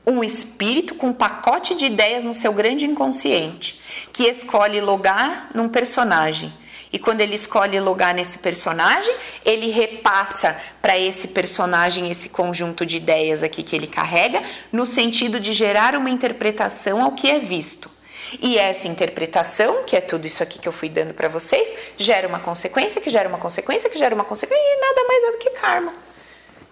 [0.07, 3.80] um espírito com um pacote de ideias no seu grande inconsciente,
[4.13, 6.53] que escolhe logar num personagem.
[6.93, 12.97] E quando ele escolhe logar nesse personagem, ele repassa para esse personagem esse conjunto de
[12.97, 14.43] ideias aqui que ele carrega,
[14.73, 17.89] no sentido de gerar uma interpretação ao que é visto.
[18.41, 22.27] E essa interpretação, que é tudo isso aqui que eu fui dando para vocês, gera
[22.27, 25.39] uma consequência, que gera uma consequência, que gera uma consequência, e nada mais é do
[25.39, 26.10] que karma.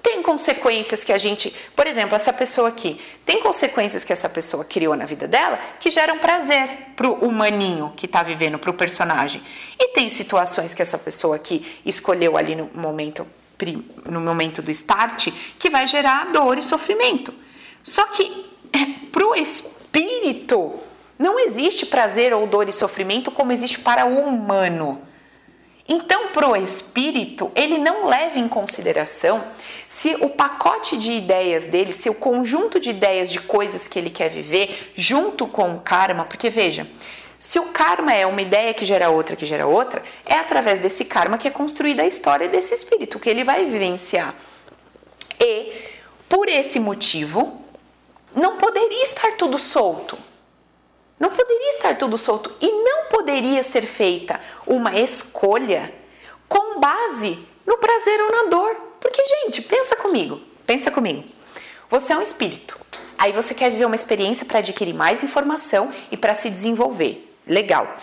[0.08, 4.64] Tem consequências que a gente, por exemplo, essa pessoa aqui, tem consequências que essa pessoa
[4.64, 9.42] criou na vida dela que geram prazer pro humaninho que está vivendo, pro personagem.
[9.78, 13.26] E tem situações que essa pessoa aqui escolheu ali no momento
[14.08, 15.28] no momento do start
[15.58, 17.34] que vai gerar dor e sofrimento.
[17.82, 18.46] Só que
[19.12, 20.80] pro espírito
[21.18, 25.02] não existe prazer ou dor e sofrimento como existe para o humano.
[25.90, 29.42] Então, pro espírito, ele não leva em consideração
[29.88, 34.10] se o pacote de ideias dele, se o conjunto de ideias de coisas que ele
[34.10, 36.86] quer viver, junto com o karma, porque veja,
[37.38, 41.04] Se o karma é uma ideia que gera outra, que gera outra, é através desse
[41.04, 44.34] karma que é construída a história desse espírito, que ele vai vivenciar.
[45.38, 45.72] E,
[46.28, 47.62] por esse motivo,
[48.34, 50.18] não poderia estar tudo solto.
[51.18, 52.52] Não poderia estar tudo solto.
[52.60, 55.94] E não poderia ser feita uma escolha
[56.48, 58.87] com base no prazer ou na dor.
[59.00, 61.24] Porque, gente, pensa comigo, pensa comigo.
[61.90, 62.78] Você é um espírito.
[63.16, 67.34] Aí você quer viver uma experiência para adquirir mais informação e para se desenvolver.
[67.46, 67.96] Legal.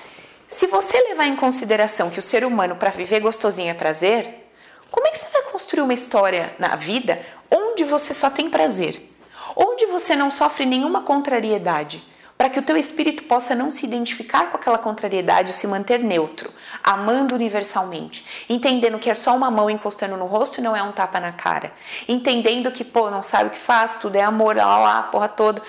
[0.47, 4.45] Se você levar em consideração que o ser humano para viver gostosinho é prazer,
[4.91, 7.19] como é que você vai construir uma história na vida
[7.49, 9.11] onde você só tem prazer?
[9.55, 12.03] Onde você não sofre nenhuma contrariedade?
[12.37, 15.99] Para que o teu espírito possa não se identificar com aquela contrariedade e se manter
[15.99, 16.51] neutro,
[16.83, 20.91] amando universalmente, entendendo que é só uma mão encostando no rosto e não é um
[20.91, 21.73] tapa na cara,
[22.07, 25.61] entendendo que, pô, não sabe o que faz, tudo é amor, lá, lá, porra toda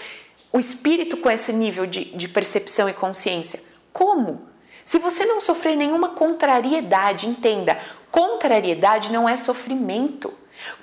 [0.57, 3.62] o espírito com esse nível de, de percepção e consciência?
[3.93, 4.49] Como?
[4.85, 7.79] Se você não sofrer nenhuma contrariedade, entenda,
[8.11, 10.33] contrariedade não é sofrimento.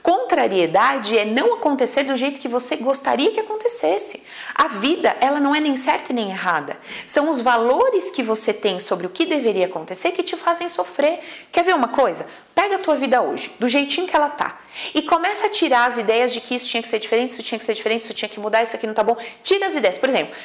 [0.02, 4.24] Contrariedade é não acontecer do jeito que você gostaria que acontecesse.
[4.54, 6.78] A vida, ela não é nem certa nem errada.
[7.06, 11.20] São os valores que você tem sobre o que deveria acontecer que te fazem sofrer.
[11.52, 12.28] Quer ver uma coisa?
[12.54, 14.60] Pega a tua vida hoje, do jeitinho que ela tá,
[14.94, 17.58] e começa a tirar as ideias de que isso tinha que ser diferente, isso tinha
[17.58, 19.18] que ser diferente, isso tinha que mudar, isso aqui não tá bom.
[19.42, 19.98] Tira as ideias.
[19.98, 20.36] Por exemplo,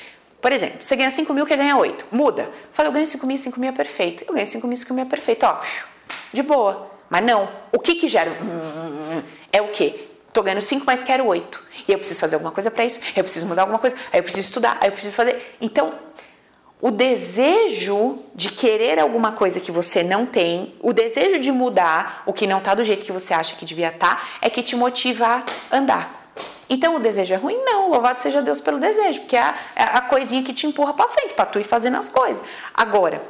[0.40, 2.06] por exemplo, você ganha 5 mil, quer ganhar 8.
[2.10, 2.50] Muda.
[2.72, 4.24] Fala, eu ganho 5 mil, 5 mil é perfeito.
[4.26, 5.44] Eu ganho 5 mil, 5 mil é perfeito.
[5.44, 5.60] Ó,
[6.32, 6.97] de boa.
[7.08, 8.30] Mas não, o que que gera?
[9.52, 10.08] É o quê?
[10.32, 11.62] Tô ganhando 5, mas quero 8.
[11.88, 14.22] E eu preciso fazer alguma coisa para isso, eu preciso mudar alguma coisa, aí eu
[14.22, 15.56] preciso estudar, aí eu preciso fazer.
[15.60, 15.94] Então,
[16.80, 22.32] o desejo de querer alguma coisa que você não tem, o desejo de mudar o
[22.32, 24.76] que não tá do jeito que você acha que devia estar, tá, é que te
[24.76, 26.32] motiva a andar.
[26.70, 27.56] Então o desejo é ruim?
[27.64, 30.92] Não, louvado seja Deus pelo desejo, porque é a, é a coisinha que te empurra
[30.92, 32.44] para frente, para tu ir fazendo as coisas.
[32.74, 33.22] Agora,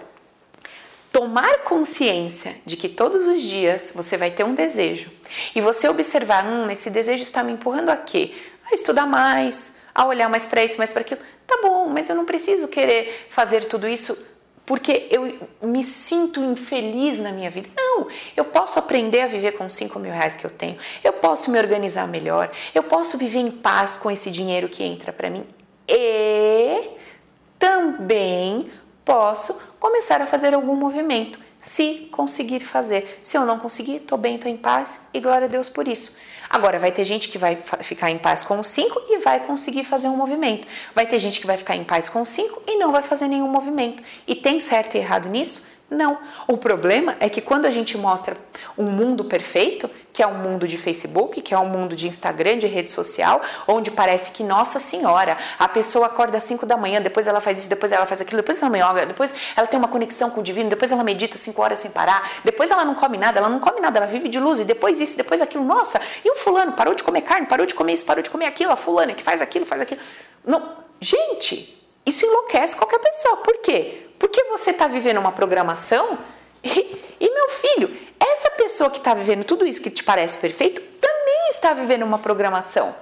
[1.19, 5.11] tomar consciência de que todos os dias você vai ter um desejo
[5.53, 8.33] e você observar, hum, esse desejo está me empurrando a quê?
[8.71, 11.21] A estudar mais, a olhar mais para isso, mais para aquilo.
[11.45, 14.17] Tá bom, mas eu não preciso querer fazer tudo isso
[14.65, 17.69] porque eu me sinto infeliz na minha vida.
[17.77, 18.07] Não,
[18.37, 21.59] eu posso aprender a viver com 5 mil reais que eu tenho, eu posso me
[21.59, 25.43] organizar melhor, eu posso viver em paz com esse dinheiro que entra para mim
[25.89, 26.91] e
[27.59, 28.71] também
[29.09, 33.19] posso começar a fazer algum movimento, se conseguir fazer.
[33.23, 36.19] Se eu não conseguir, estou bem, estou em paz e glória a Deus por isso.
[36.51, 39.85] Agora, vai ter gente que vai ficar em paz com os cinco e vai conseguir
[39.85, 40.69] fazer um movimento.
[40.95, 43.29] Vai ter gente que vai ficar em paz com os cinco e não vai fazer
[43.29, 44.03] nenhum movimento.
[44.27, 45.67] E tem certo e errado nisso?
[45.91, 46.19] Não.
[46.47, 48.37] O problema é que quando a gente mostra
[48.77, 52.59] um mundo perfeito, que é um mundo de Facebook, que é um mundo de Instagram,
[52.59, 57.01] de rede social, onde parece que, nossa senhora, a pessoa acorda às 5 da manhã,
[57.01, 59.89] depois ela faz isso, depois ela faz aquilo, depois ela yoga, depois ela tem uma
[59.89, 63.17] conexão com o divino, depois ela medita 5 horas sem parar, depois ela não come
[63.17, 65.99] nada, ela não come nada, ela vive de luz, e depois isso, depois aquilo, nossa,
[66.23, 68.73] e o fulano parou de comer carne, parou de comer isso, parou de comer aquilo,
[68.73, 70.01] a fulana que faz aquilo, faz aquilo.
[70.45, 73.37] Não, gente, isso enlouquece qualquer pessoa.
[73.39, 74.08] Por quê?
[74.19, 76.19] Porque você está vivendo uma programação
[76.63, 80.81] e, e, meu filho, essa pessoa que está vivendo tudo isso que te parece perfeito
[81.01, 82.95] também está vivendo uma programação.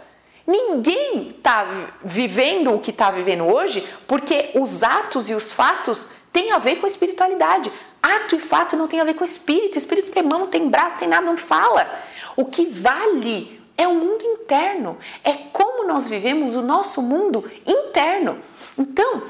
[0.47, 1.67] Ninguém está
[2.05, 6.77] vivendo o que está vivendo hoje porque os atos e os fatos têm a ver
[6.77, 7.73] com espiritualidade.
[8.03, 9.77] Ato e fato não tem a ver com espírito.
[9.77, 11.89] Espírito tem mão, tem braço, tem nada, não fala.
[12.37, 14.99] O que vale é o mundo interno.
[15.25, 18.41] É como nós vivemos o nosso mundo interno.
[18.79, 19.25] Então,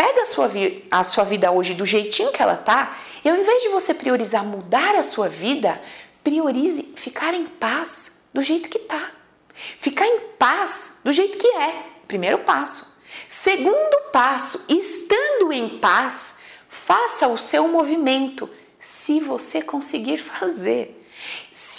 [0.00, 0.50] pega a sua,
[0.90, 4.42] a sua vida hoje do jeitinho que ela tá, e ao invés de você priorizar
[4.42, 5.78] mudar a sua vida,
[6.24, 9.10] priorize ficar em paz do jeito que tá.
[9.52, 11.82] Ficar em paz do jeito que é.
[12.08, 12.98] Primeiro passo.
[13.28, 16.36] Segundo passo, estando em paz,
[16.66, 18.48] faça o seu movimento,
[18.78, 21.06] se você conseguir fazer.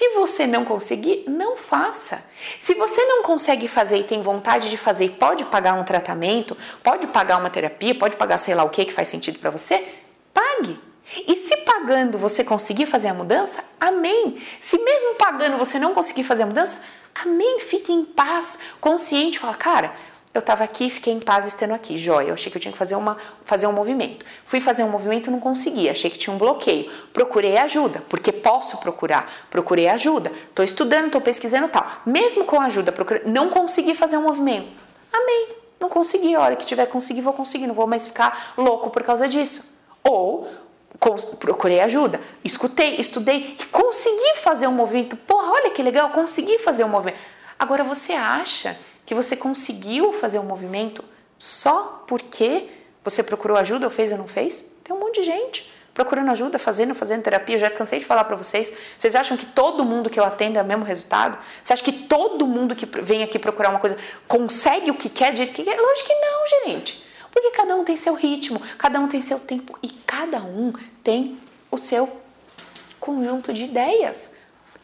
[0.02, 2.26] Se você não conseguir, não faça.
[2.58, 7.06] Se você não consegue fazer e tem vontade de fazer pode pagar um tratamento, pode
[7.06, 9.88] pagar uma terapia, pode pagar sei lá o que que faz sentido para você,
[10.34, 10.80] pague.
[11.28, 14.42] E se pagando você conseguir fazer a mudança, amém.
[14.60, 16.80] Se mesmo pagando você não conseguir fazer a mudança,
[17.14, 17.60] amém.
[17.60, 19.94] Fique em paz, consciente, fala, cara,
[20.34, 22.30] eu estava aqui, fiquei em paz estando aqui, joia.
[22.30, 24.26] Eu achei que eu tinha que fazer, uma, fazer um movimento.
[24.46, 26.90] Fui fazer um movimento não consegui, achei que tinha um bloqueio.
[27.12, 29.30] Procurei ajuda, porque posso procurar.
[29.50, 31.86] Procurei ajuda, estou estudando, estou pesquisando tal.
[32.06, 34.70] Mesmo com ajuda, procurei, não consegui fazer um movimento.
[35.12, 36.34] Amém, não consegui.
[36.34, 37.68] A hora que tiver conseguir, vou conseguir.
[37.68, 39.78] Não vou mais ficar louco por causa disso.
[40.02, 40.48] Ou
[41.40, 45.18] procurei ajuda, escutei, estudei e consegui fazer um movimento.
[45.18, 47.20] Porra, olha que legal, consegui fazer um movimento.
[47.60, 48.78] Agora você acha
[49.12, 51.04] que você conseguiu fazer um movimento
[51.38, 52.70] só porque
[53.04, 54.72] Você procurou ajuda ou fez ou não fez?
[54.84, 57.56] Tem um monte de gente procurando ajuda, fazendo, fazendo terapia.
[57.56, 58.74] Eu já cansei de falar para vocês.
[58.98, 61.38] Vocês acham que todo mundo que eu atendo é o mesmo resultado?
[61.62, 63.98] Você acha que todo mundo que vem aqui procurar uma coisa
[64.28, 65.78] consegue o que quer, do que quer?
[65.78, 67.04] Lógico que não, gente.
[67.32, 70.72] Porque cada um tem seu ritmo, cada um tem seu tempo e cada um
[71.04, 71.40] tem
[71.72, 72.08] o seu
[73.00, 74.36] conjunto de ideias.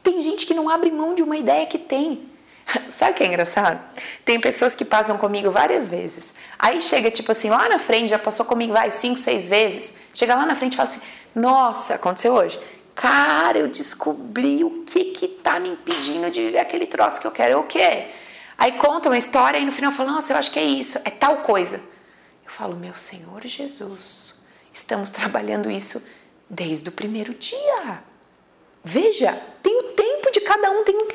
[0.01, 2.35] Tem gente que não abre mão de uma ideia que tem.
[2.89, 3.79] Sabe o que é engraçado?
[4.25, 6.33] Tem pessoas que passam comigo várias vezes.
[6.57, 9.95] Aí chega, tipo assim, lá na frente, já passou comigo, vai, cinco, seis vezes.
[10.13, 11.01] Chega lá na frente e fala assim:
[11.33, 12.59] Nossa, aconteceu hoje.
[12.93, 17.31] Cara, eu descobri o que que tá me impedindo de viver aquele troço que eu
[17.31, 17.53] quero.
[17.53, 18.07] É o quê?
[18.57, 21.09] Aí conta uma história e no final fala: Nossa, eu acho que é isso, é
[21.09, 21.77] tal coisa.
[22.45, 26.03] Eu falo: Meu Senhor Jesus, estamos trabalhando isso
[26.49, 28.03] desde o primeiro dia.
[28.83, 31.07] Veja, tem o tempo de cada um, tem um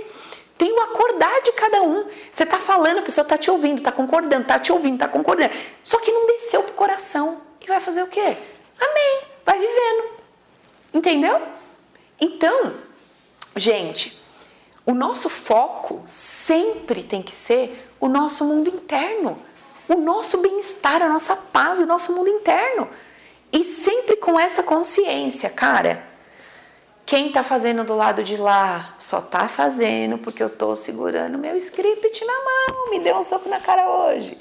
[0.62, 2.08] tem o acordar de cada um.
[2.30, 5.52] Você está falando, a pessoa está te ouvindo, está concordando, está te ouvindo, está concordando.
[5.82, 7.42] Só que não desceu pro coração.
[7.60, 8.36] E vai fazer o quê?
[8.80, 9.20] Amém.
[9.44, 10.10] Vai vivendo.
[10.94, 11.42] Entendeu?
[12.20, 12.74] Então,
[13.56, 14.22] gente,
[14.86, 19.42] o nosso foco sempre tem que ser o nosso mundo interno,
[19.88, 22.88] o nosso bem-estar, a nossa paz, o nosso mundo interno.
[23.52, 26.06] E sempre com essa consciência, cara.
[27.05, 31.57] Quem está fazendo do lado de lá só está fazendo porque eu estou segurando meu
[31.57, 32.90] script na mão.
[32.90, 34.38] Me deu um soco na cara hoje.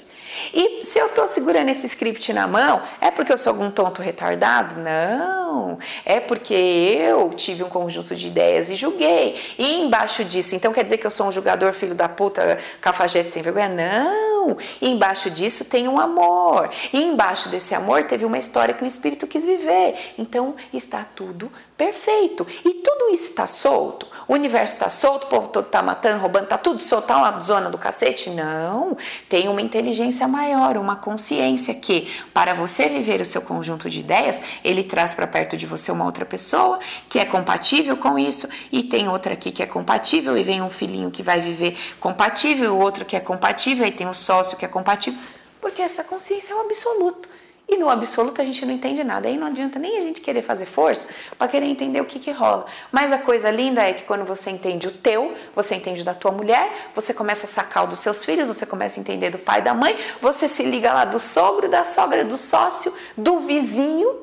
[0.52, 4.00] E se eu estou segurando esse script na mão, é porque eu sou algum tonto
[4.00, 4.76] retardado?
[4.80, 5.78] Não.
[6.04, 9.38] É porque eu tive um conjunto de ideias e julguei.
[9.58, 13.32] E embaixo disso, então quer dizer que eu sou um julgador filho da puta, cafajeste
[13.32, 13.68] sem vergonha?
[13.68, 14.56] Não.
[14.80, 16.70] E embaixo disso tem um amor.
[16.92, 20.14] E embaixo desse amor teve uma história que o espírito quis viver.
[20.18, 21.52] Então está tudo
[21.82, 22.46] perfeito.
[22.64, 24.06] E tudo isso está solto.
[24.28, 27.40] O universo está solto, o povo todo está matando, roubando, está tudo solto, está uma
[27.40, 28.30] zona do cacete?
[28.30, 28.96] Não.
[29.28, 34.40] Tem uma inteligência maior, uma consciência que, para você viver o seu conjunto de ideias,
[34.62, 36.78] ele traz para perto de você uma outra pessoa
[37.08, 40.70] que é compatível com isso, e tem outra aqui que é compatível, e vem um
[40.70, 44.64] filhinho que vai viver compatível, o outro que é compatível, e tem um sócio que
[44.64, 45.20] é compatível,
[45.60, 47.28] porque essa consciência é o absoluto.
[47.72, 49.28] E no absoluto a gente não entende nada.
[49.28, 51.06] Aí não adianta nem a gente querer fazer força
[51.38, 52.66] para querer entender o que, que rola.
[52.90, 56.30] Mas a coisa linda é que quando você entende o teu, você entende da tua
[56.30, 59.62] mulher, você começa a sacar o dos seus filhos, você começa a entender do pai,
[59.62, 64.18] da mãe, você se liga lá do sogro, da sogra, do sócio, do vizinho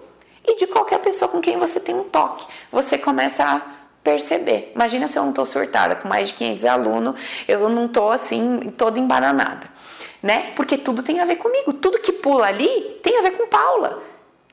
[0.46, 2.46] e de qualquer pessoa com quem você tem um toque.
[2.72, 3.62] Você começa a
[4.04, 4.74] perceber.
[4.76, 8.72] Imagina se eu não estou surtada, com mais de 500 alunos, eu não estou assim,
[8.78, 9.79] toda embaranada
[10.22, 10.52] né?
[10.56, 11.74] Porque tudo tem a ver comigo.
[11.74, 14.02] Tudo que pula ali tem a ver com Paula.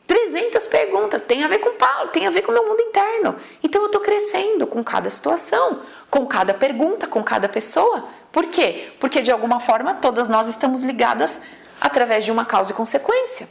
[0.06, 3.36] 300 perguntas tem a ver com Paulo, tem a ver com o meu mundo interno.
[3.62, 8.04] Então eu estou crescendo com cada situação, com cada pergunta, com cada pessoa.
[8.30, 8.92] Por quê?
[9.00, 11.40] Porque de alguma forma todas nós estamos ligadas
[11.80, 13.48] através de uma causa e consequência.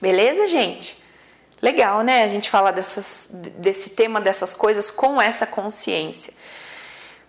[0.00, 1.02] Beleza, gente?
[1.60, 2.24] Legal, né?
[2.24, 6.32] A gente falar dessas, desse tema, dessas coisas com essa consciência.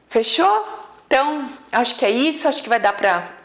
[0.07, 0.65] Fechou?
[1.05, 2.47] Então, acho que é isso.
[2.47, 3.36] Acho que vai dar para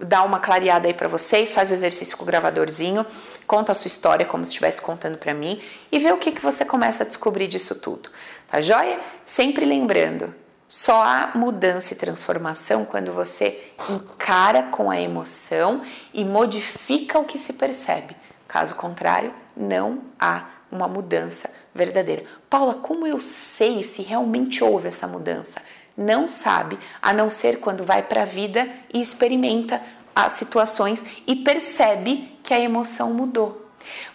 [0.00, 3.04] dar uma clareada aí para vocês, faz o exercício com o gravadorzinho,
[3.46, 5.60] conta a sua história como se estivesse contando para mim
[5.92, 8.10] e vê o que, que você começa a descobrir disso tudo.
[8.48, 8.98] Tá joia?
[9.24, 10.34] Sempre lembrando,
[10.66, 15.82] só há mudança e transformação quando você encara com a emoção
[16.14, 18.16] e modifica o que se percebe.
[18.46, 22.24] Caso contrário, não há uma mudança verdadeira.
[22.48, 25.60] Paula, como eu sei se realmente houve essa mudança?
[25.96, 29.82] Não sabe, a não ser quando vai para a vida e experimenta
[30.14, 33.70] as situações e percebe que a emoção mudou.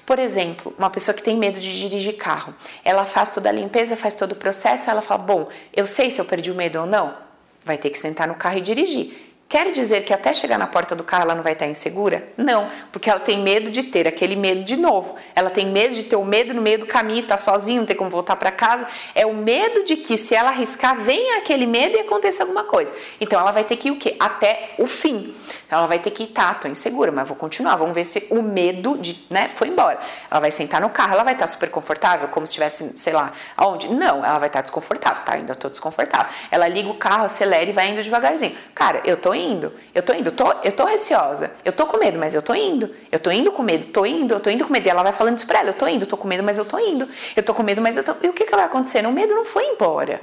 [0.06, 2.54] Por exemplo, uma pessoa que tem medo de dirigir carro,
[2.84, 6.22] ela faz toda a limpeza, faz todo o processo, ela fala: Bom, eu sei se
[6.22, 7.16] eu perdi o medo ou não.
[7.64, 9.25] Vai ter que sentar no carro e dirigir.
[9.48, 12.28] Quer dizer que até chegar na porta do carro ela não vai estar insegura?
[12.36, 15.16] Não, porque ela tem medo de ter aquele medo de novo.
[15.36, 17.94] Ela tem medo de ter o medo no meio do caminho, tá sozinha, não ter
[17.94, 18.88] como voltar para casa.
[19.14, 22.92] É o medo de que se ela arriscar, venha aquele medo e aconteça alguma coisa.
[23.22, 24.16] Então ela vai ter que ir o quê?
[24.20, 25.36] Até o fim.
[25.70, 27.76] Ela vai ter que ir, tá, tô insegura, mas vou continuar.
[27.76, 30.00] Vamos ver se o medo de, né, foi embora.
[30.30, 33.32] Ela vai sentar no carro, ela vai estar super confortável, como se estivesse, sei lá,
[33.56, 33.90] aonde?
[33.90, 35.34] Não, ela vai estar desconfortável, tá?
[35.34, 36.32] Ainda tô desconfortável.
[36.50, 38.56] Ela liga o carro, acelera e vai indo devagarzinho.
[38.74, 42.18] Cara, eu tô indo, eu tô indo, tô, eu tô receosa, eu tô com medo,
[42.18, 44.74] mas eu tô indo, eu tô indo com medo, tô indo, eu tô indo com
[44.74, 44.88] medo.
[44.88, 46.66] E ela vai falando isso pra ela, eu tô indo, tô com medo, mas eu
[46.66, 48.16] tô indo, eu tô com medo, mas eu tô.
[48.24, 49.06] E o que, que vai acontecer?
[49.06, 50.22] O medo não foi embora.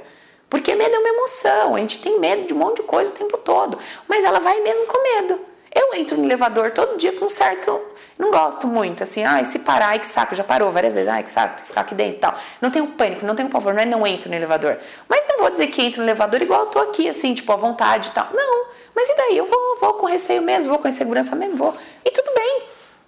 [0.49, 3.13] Porque medo é uma emoção, a gente tem medo de um monte de coisa o
[3.13, 5.39] tempo todo, mas ela vai mesmo com medo.
[5.73, 7.81] Eu entro no elevador todo dia com um certo.
[8.19, 11.23] Não gosto muito, assim, ai, se parar, ai que saco, já parou várias vezes, ai
[11.23, 12.35] que saco, tem que ficar aqui dentro e tal.
[12.61, 14.77] Não tenho pânico, não tenho pavor, não é não entro no elevador.
[15.09, 17.55] Mas não vou dizer que entro no elevador igual eu tô aqui, assim, tipo, à
[17.55, 18.27] vontade e tal.
[18.31, 19.37] Não, mas e daí?
[19.37, 21.75] Eu vou, vou com receio mesmo, vou com insegurança mesmo, vou.
[22.05, 22.63] E tudo bem.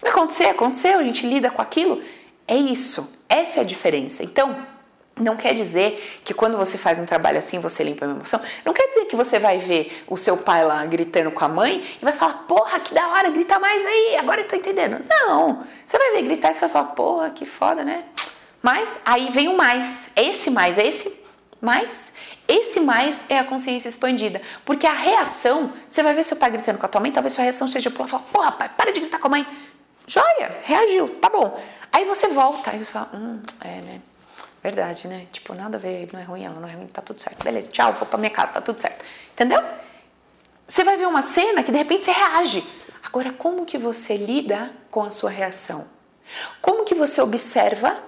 [0.05, 2.01] Acontecer, aconteceu, a gente lida com aquilo.
[2.47, 4.23] É isso, essa é a diferença.
[4.23, 4.65] Então,
[5.17, 8.39] não quer dizer que quando você faz um trabalho assim você limpa a emoção.
[8.65, 11.83] Não quer dizer que você vai ver o seu pai lá gritando com a mãe
[12.01, 15.01] e vai falar, porra, que da hora, grita mais aí, agora eu tô entendendo.
[15.09, 15.65] Não.
[15.85, 18.03] Você vai ver gritar e você vai falar, porra, que foda, né?
[18.61, 20.09] Mas aí vem o mais.
[20.15, 21.24] Esse mais, é esse
[21.65, 22.13] mais.
[22.47, 24.41] Esse mais é a consciência expandida.
[24.63, 27.43] Porque a reação, você vai ver seu pai gritando com a tua mãe, talvez sua
[27.43, 29.47] reação seja pular e falar, porra, pai, para de gritar com a mãe.
[30.07, 31.59] Joia, reagiu, tá bom.
[31.91, 34.01] Aí você volta, aí você fala, hum, é, né?
[34.61, 35.25] Verdade, né?
[35.31, 37.43] Tipo, nada a ver, ele não é ruim, ela não é ruim, tá tudo certo.
[37.43, 39.03] Beleza, tchau, vou pra minha casa, tá tudo certo.
[39.33, 39.61] Entendeu?
[40.67, 42.63] Você vai ver uma cena que de repente você reage.
[43.03, 45.85] Agora, como que você lida com a sua reação?
[46.61, 48.01] Como que você observa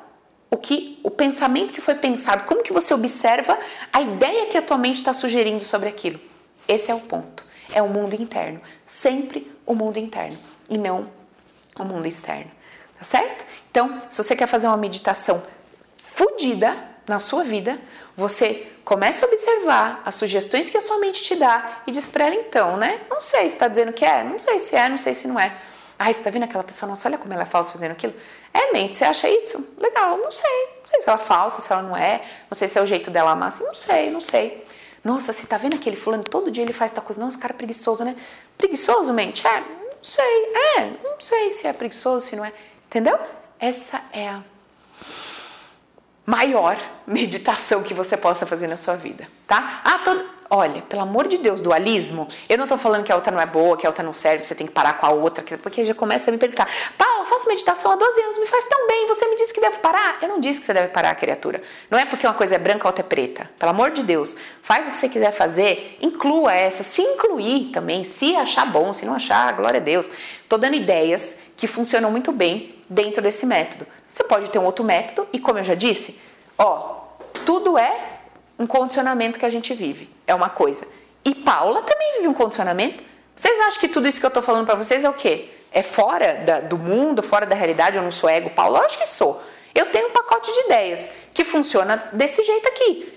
[0.49, 2.45] o que o pensamento que foi pensado?
[2.45, 3.57] Como que você observa
[3.91, 6.19] a ideia que a tua mente está sugerindo sobre aquilo?
[6.67, 7.45] Esse é o ponto.
[7.73, 10.37] É o mundo interno, sempre o mundo interno
[10.69, 11.09] e não
[11.77, 12.49] o mundo externo.
[12.97, 13.45] Tá certo?
[13.69, 15.43] Então, se você quer fazer uma meditação
[15.97, 16.75] fodida
[17.07, 17.79] na sua vida,
[18.15, 22.33] você começa a observar as sugestões que a sua mente te dá e diz ela
[22.33, 23.01] então, né?
[23.09, 25.39] Não sei se está dizendo que é, não sei se é, não sei se não
[25.39, 25.55] é.
[25.99, 26.89] Ai, você tá vendo aquela pessoa?
[26.89, 28.13] Nossa, olha como ela é falsa fazendo aquilo.
[28.57, 29.63] É, mente, você acha isso?
[29.77, 30.67] Legal, não sei.
[30.81, 32.23] Não sei se ela é falsa, se ela não é.
[32.49, 33.63] Não sei se é o jeito dela amar assim.
[33.63, 34.65] Não sei, não sei.
[35.03, 36.23] Nossa, você tá vendo aquele fulano?
[36.23, 37.21] Todo dia ele faz tal coisa.
[37.21, 38.15] Não, esse cara é preguiçoso, né?
[38.57, 39.45] Preguiçoso, mente?
[39.45, 40.53] É, não sei.
[40.77, 42.51] É, não sei se é preguiçoso, se não é.
[42.87, 43.19] Entendeu?
[43.59, 44.41] Essa é a
[46.25, 49.81] maior meditação que você possa fazer na sua vida, tá?
[49.83, 50.36] Ah, todo...
[50.49, 52.27] Olha, pelo amor de Deus, dualismo.
[52.47, 54.39] Eu não tô falando que a outra não é boa, que a outra não serve,
[54.39, 57.25] que você tem que parar com a outra, porque já começa a me perguntar: Paula,
[57.25, 60.17] faço meditação há 12 anos, me faz tão bem, você me disse que deve parar?
[60.21, 61.61] Eu não disse que você deve parar, criatura.
[61.91, 63.49] Não é porque uma coisa é branca, a outra é preta.
[63.59, 68.05] Pelo amor de Deus, faz o que você quiser fazer, inclua essa, se incluir também,
[68.05, 70.09] se achar bom, se não achar, glória a Deus.
[70.47, 73.85] Tô dando ideias que funcionam muito bem dentro desse método.
[74.07, 76.17] Você pode ter um outro método e, como eu já disse,
[76.57, 77.01] ó,
[77.45, 78.19] tudo é
[78.57, 80.16] um condicionamento que a gente vive.
[80.28, 80.86] É uma coisa.
[81.25, 83.03] E Paula também vive um condicionamento.
[83.36, 85.49] Vocês acham que tudo isso que eu estou falando para vocês é o quê?
[85.71, 87.97] É fora da, do mundo, fora da realidade?
[87.97, 88.80] Eu não sou ego, Paula?
[88.80, 89.41] Eu acho que sou.
[89.73, 93.13] Eu tenho um pacote de ideias que funciona desse jeito aqui.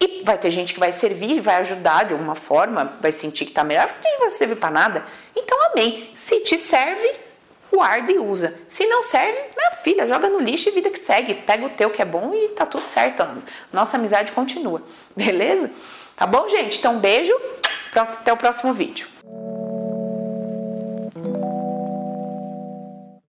[0.00, 3.50] E vai ter gente que vai servir, vai ajudar de alguma forma, vai sentir que
[3.50, 5.04] está melhor, porque não vai servir para nada.
[5.36, 6.10] Então, amém.
[6.14, 7.08] Se te serve,
[7.70, 8.58] guarda e usa.
[8.66, 11.34] Se não serve, minha filha, joga no lixo e vida que segue.
[11.34, 13.24] Pega o teu que é bom e tá tudo certo.
[13.72, 14.82] Nossa amizade continua.
[15.14, 15.70] Beleza?
[16.20, 16.78] Tá bom, gente?
[16.78, 17.32] Então, beijo.
[17.94, 19.08] Até o próximo vídeo.